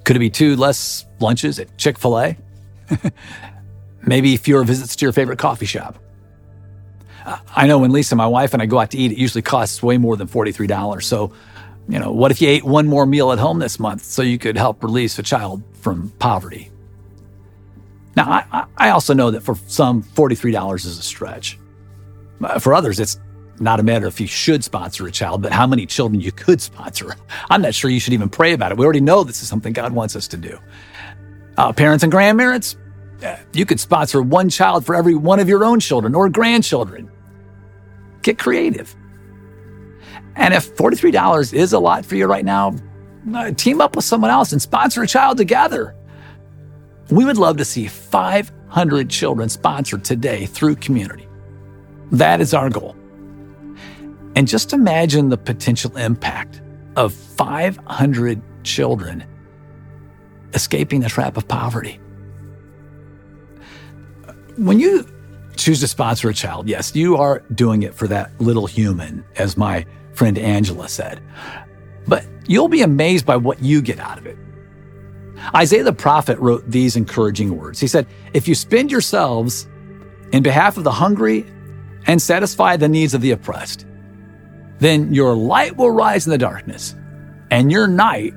Could 0.04 0.15
it 0.15 0.19
be 0.19 0.32
two 0.32 0.56
less 0.56 1.06
lunches 1.19 1.60
at 1.60 1.78
Chick 1.78 2.00
fil 2.00 2.19
A? 2.19 2.38
Maybe 4.02 4.36
fewer 4.38 4.63
visits 4.63 4.95
to 4.95 5.06
your 5.06 5.13
favorite 5.13 5.38
coffee 5.38 5.65
shop. 5.65 6.00
Uh, 7.26 7.38
I 7.56 7.67
know 7.67 7.78
when 7.78 7.91
Lisa, 7.91 8.15
my 8.15 8.26
wife, 8.26 8.54
and 8.54 8.63
I 8.63 8.65
go 8.65 8.80
out 8.80 8.91
to 8.91 8.97
eat, 8.97 9.12
it 9.12 9.17
usually 9.17 9.41
costs 9.41 9.84
way 9.84 9.97
more 9.97 10.15
than 10.15 10.28
$43. 10.28 11.04
So 11.04 11.34
You 11.89 12.00
know, 12.00 12.12
what 12.12 12.32
if 12.32 12.41
you 12.41 12.50
ate 12.50 12.63
one 12.63 12.88
more 12.88 13.06
meal 13.06 13.32
at 13.32 13.39
home 13.39 13.60
this 13.60 13.80
month 13.80 14.04
so 14.04 14.21
you 14.21 14.38
could 14.38 14.58
help 14.58 14.84
release 14.84 15.17
a 15.19 15.23
child 15.23 15.63
from 15.73 16.10
poverty? 16.19 16.69
Now, 18.15 18.30
I, 18.52 18.65
I 18.78 18.89
also 18.89 19.13
know 19.13 19.32
that 19.32 19.41
for 19.41 19.56
some, 19.67 20.04
$43 20.04 20.76
is 20.76 20.86
a 20.86 21.02
stretch. 21.02 21.58
Uh, 22.43 22.60
for 22.60 22.73
others, 22.73 23.00
it's 23.00 23.19
not 23.60 23.80
a 23.80 23.84
matter 23.84 24.08
if 24.08 24.19
you 24.19 24.28
should 24.28 24.63
sponsor 24.63 25.08
a 25.08 25.12
child, 25.12 25.41
but 25.41 25.52
how 25.52 25.65
many 25.65 25.86
children 25.86 26.19
you 26.19 26.32
could 26.32 26.62
sponsor. 26.62 27.15
I'm 27.50 27.62
not 27.62 27.73
sure 27.73 27.89
you 27.89 28.00
should 28.00 28.13
even 28.13 28.30
pray 28.30 28.54
about 28.54 28.71
it. 28.71 28.78
We 28.78 28.86
already 28.86 29.02
know 29.02 29.23
this 29.23 29.41
is 29.41 29.47
something 29.47 29.71
God 29.71 29.93
wants 29.93 30.15
us 30.15 30.28
to 30.30 30.38
do. 30.38 30.60
Uh, 31.58 31.71
parents 31.73 32.04
and 32.04 32.12
grandparents, 32.12 32.76
uh, 33.23 33.38
you 33.54 33.65
could 33.65 33.80
sponsor 33.80 34.21
one 34.21 34.50
child 34.50 34.86
for 34.86 34.93
every 34.93 35.15
one 35.15 35.39
of 35.39 35.47
your 35.47 35.63
own 35.63 35.80
children 35.80 36.13
or 36.13 36.30
grandchildren. 36.30 37.10
Get 38.21 38.38
creative. 38.38 38.95
And 40.38 40.54
if 40.54 40.76
$43 40.76 41.54
is 41.54 41.73
a 41.73 41.80
lot 41.80 42.06
for 42.06 42.15
you 42.15 42.28
right 42.28 42.45
now, 42.45 42.73
uh, 43.34 43.52
team 43.52 43.82
up 43.82 43.95
with 43.95 44.06
someone 44.06 44.32
else 44.32 44.52
and 44.52 44.62
sponsor 44.62 45.04
a 45.04 45.08
child 45.08 45.38
together. 45.38 45.95
We 47.10 47.26
would 47.26 47.38
love 47.38 47.58
to 47.58 47.65
see 47.65 47.88
500 47.88 49.10
children 49.10 49.50
sponsored 49.50 50.06
today 50.06 50.45
through 50.45 50.76
community. 50.76 51.28
That 52.12 52.39
is 52.39 52.54
our 52.54 52.69
goal. 52.69 52.95
And 54.36 54.47
just 54.47 54.73
imagine 54.73 55.30
the 55.30 55.38
potential 55.38 55.97
impact 55.97 56.62
of 56.95 57.13
500 57.13 58.41
children 58.63 59.26
escaping 60.54 61.00
the 61.02 61.10
trap 61.10 61.38
of 61.38 61.47
poverty. 61.47 62.00
When 64.58 64.80
you 64.80 65.08
choose 65.56 65.80
to 65.80 65.88
sponsor 65.88 66.30
a 66.30 66.34
child, 66.34 66.67
yes, 66.67 66.95
you 66.95 67.17
are 67.17 67.39
doing 67.56 67.84
it 67.84 67.95
for 67.95 68.08
that 68.08 68.32
little 68.39 68.67
human, 68.67 69.23
as 69.38 69.58
my 69.58 69.86
friend 70.17 70.38
Angela 70.38 70.89
said. 70.89 71.21
But 72.08 72.25
you'll 72.47 72.67
be 72.67 72.82
amazed 72.82 73.25
by 73.25 73.38
what 73.38 73.62
you 73.62 73.82
get 73.82 73.99
out 73.99 74.17
of 74.17 74.25
it. 74.25 74.38
Isaiah 75.56 75.84
the 75.84 75.93
prophet 75.93 76.38
wrote 76.39 76.69
these 76.69 76.95
encouraging 76.95 77.56
words. 77.56 77.80
He 77.80 77.88
said, 77.88 78.08
If 78.34 78.47
you 78.47 78.56
spend 78.56 78.91
yourselves 78.91 79.67
in 80.32 80.43
behalf 80.43 80.77
of 80.77 80.84
the 80.84 80.91
hungry 80.91 81.45
and 82.08 82.21
satisfy 82.21 82.75
the 82.77 82.89
needs 82.89 83.13
of 83.13 83.21
the 83.21 83.32
oppressed, 83.32 83.86
then 84.80 85.13
your 85.13 85.36
light 85.36 85.77
will 85.77 85.91
rise 85.91 86.25
in 86.25 86.32
the 86.32 86.38
darkness 86.38 86.95
and 87.51 87.71
your 87.71 87.88
night 87.88 88.34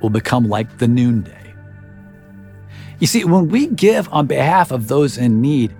will 0.00 0.10
become 0.10 0.48
like 0.48 0.78
the 0.78 0.88
noonday. 0.88 1.54
You 2.98 3.06
see, 3.06 3.24
when 3.24 3.48
we 3.48 3.66
give 3.66 4.08
on 4.12 4.26
behalf 4.26 4.70
of 4.70 4.88
those 4.88 5.18
in 5.18 5.40
need, 5.40 5.74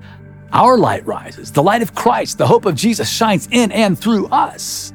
our 0.53 0.77
light 0.77 1.07
rises. 1.07 1.53
The 1.53 1.63
light 1.63 1.83
of 1.83 1.95
Christ, 1.95 2.39
the 2.39 2.47
hope 2.47 2.67
of 2.67 2.75
Jesus 2.75 3.09
shines 3.09 3.49
in 3.51 3.73
and 3.73 3.99
through 3.99 4.27
us. 4.29 4.93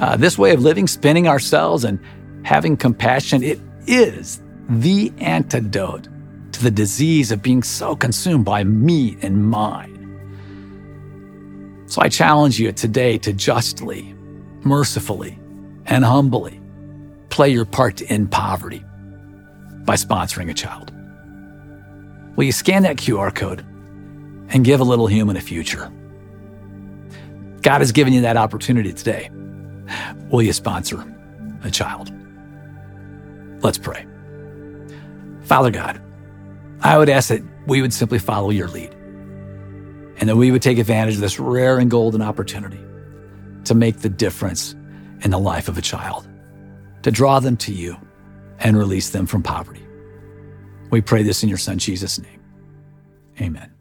Uh, 0.00 0.16
this 0.16 0.38
way 0.38 0.54
of 0.54 0.62
living, 0.62 0.86
spinning 0.86 1.28
ourselves 1.28 1.84
and 1.84 2.00
having 2.42 2.74
compassion, 2.74 3.42
it 3.42 3.60
is 3.86 4.40
the 4.70 5.12
antidote 5.18 6.08
to 6.52 6.62
the 6.64 6.70
disease 6.70 7.30
of 7.30 7.42
being 7.42 7.62
so 7.62 7.94
consumed 7.94 8.46
by 8.46 8.64
me 8.64 9.18
and 9.20 9.50
mine. 9.50 9.98
So 11.84 12.00
I 12.00 12.08
challenge 12.08 12.58
you 12.58 12.72
today 12.72 13.18
to 13.18 13.34
justly, 13.34 14.14
mercifully, 14.64 15.38
and 15.84 16.02
humbly 16.02 16.62
play 17.28 17.50
your 17.50 17.66
part 17.66 18.00
end 18.10 18.32
poverty 18.32 18.82
by 19.84 19.96
sponsoring 19.96 20.50
a 20.50 20.54
child. 20.54 20.94
Will 22.36 22.44
you 22.44 22.52
scan 22.52 22.84
that 22.84 22.96
QR 22.96 23.34
code 23.34 23.66
and 24.48 24.64
give 24.64 24.80
a 24.80 24.84
little 24.84 25.08
human 25.08 25.36
a 25.36 25.42
future? 25.42 25.92
God 27.60 27.80
has 27.80 27.92
given 27.92 28.14
you 28.14 28.22
that 28.22 28.38
opportunity 28.38 28.94
today 28.94 29.28
will 30.30 30.42
you 30.42 30.52
sponsor 30.52 31.04
a 31.62 31.70
child? 31.70 32.12
Let's 33.62 33.78
pray. 33.78 34.06
Father 35.42 35.70
God, 35.70 36.00
I 36.80 36.96
would 36.96 37.08
ask 37.08 37.28
that 37.28 37.42
we 37.66 37.82
would 37.82 37.92
simply 37.92 38.18
follow 38.18 38.50
your 38.50 38.68
lead 38.68 38.94
and 40.18 40.28
that 40.28 40.36
we 40.36 40.50
would 40.50 40.62
take 40.62 40.78
advantage 40.78 41.14
of 41.14 41.20
this 41.20 41.38
rare 41.38 41.78
and 41.78 41.90
golden 41.90 42.22
opportunity 42.22 42.80
to 43.64 43.74
make 43.74 43.98
the 43.98 44.08
difference 44.08 44.74
in 45.22 45.30
the 45.30 45.38
life 45.38 45.68
of 45.68 45.76
a 45.76 45.82
child, 45.82 46.28
to 47.02 47.10
draw 47.10 47.40
them 47.40 47.56
to 47.58 47.72
you 47.72 47.96
and 48.58 48.76
release 48.76 49.10
them 49.10 49.26
from 49.26 49.42
poverty. 49.42 49.84
We 50.90 51.00
pray 51.00 51.22
this 51.22 51.42
in 51.42 51.48
your 51.48 51.58
Son, 51.58 51.78
Jesus' 51.78 52.18
name. 52.18 52.40
Amen. 53.40 53.72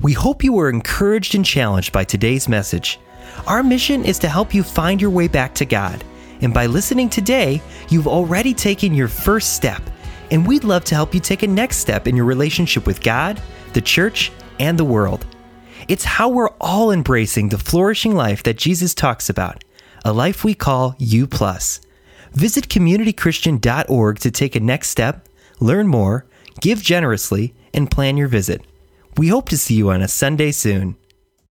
We 0.00 0.12
hope 0.12 0.44
you 0.44 0.52
were 0.52 0.68
encouraged 0.68 1.34
and 1.34 1.44
challenged 1.44 1.92
by 1.92 2.04
today's 2.04 2.48
message. 2.48 2.98
Our 3.46 3.62
mission 3.62 4.04
is 4.04 4.18
to 4.20 4.28
help 4.28 4.54
you 4.54 4.62
find 4.62 5.00
your 5.00 5.10
way 5.10 5.28
back 5.28 5.54
to 5.56 5.64
God. 5.64 6.04
And 6.40 6.52
by 6.52 6.66
listening 6.66 7.08
today, 7.08 7.62
you've 7.88 8.08
already 8.08 8.52
taken 8.52 8.94
your 8.94 9.08
first 9.08 9.54
step. 9.54 9.82
And 10.30 10.46
we'd 10.46 10.64
love 10.64 10.84
to 10.84 10.94
help 10.94 11.14
you 11.14 11.20
take 11.20 11.42
a 11.42 11.46
next 11.46 11.78
step 11.78 12.06
in 12.06 12.16
your 12.16 12.24
relationship 12.24 12.86
with 12.86 13.00
God, 13.00 13.40
the 13.72 13.80
church, 13.80 14.32
and 14.58 14.78
the 14.78 14.84
world. 14.84 15.24
It's 15.88 16.04
how 16.04 16.28
we're 16.28 16.50
all 16.60 16.90
embracing 16.90 17.48
the 17.48 17.58
flourishing 17.58 18.14
life 18.14 18.42
that 18.42 18.56
Jesus 18.56 18.94
talks 18.94 19.30
about, 19.30 19.62
a 20.04 20.12
life 20.12 20.42
we 20.42 20.54
call 20.54 20.96
U. 20.98 21.28
Visit 22.32 22.68
communitychristian.org 22.68 24.18
to 24.18 24.30
take 24.30 24.56
a 24.56 24.60
next 24.60 24.88
step, 24.88 25.28
learn 25.60 25.86
more, 25.86 26.26
give 26.60 26.82
generously, 26.82 27.54
and 27.72 27.90
plan 27.90 28.16
your 28.16 28.28
visit. 28.28 28.62
We 29.16 29.28
hope 29.28 29.48
to 29.50 29.56
see 29.56 29.74
you 29.74 29.90
on 29.90 30.02
a 30.02 30.08
Sunday 30.08 30.50
soon. 30.50 30.96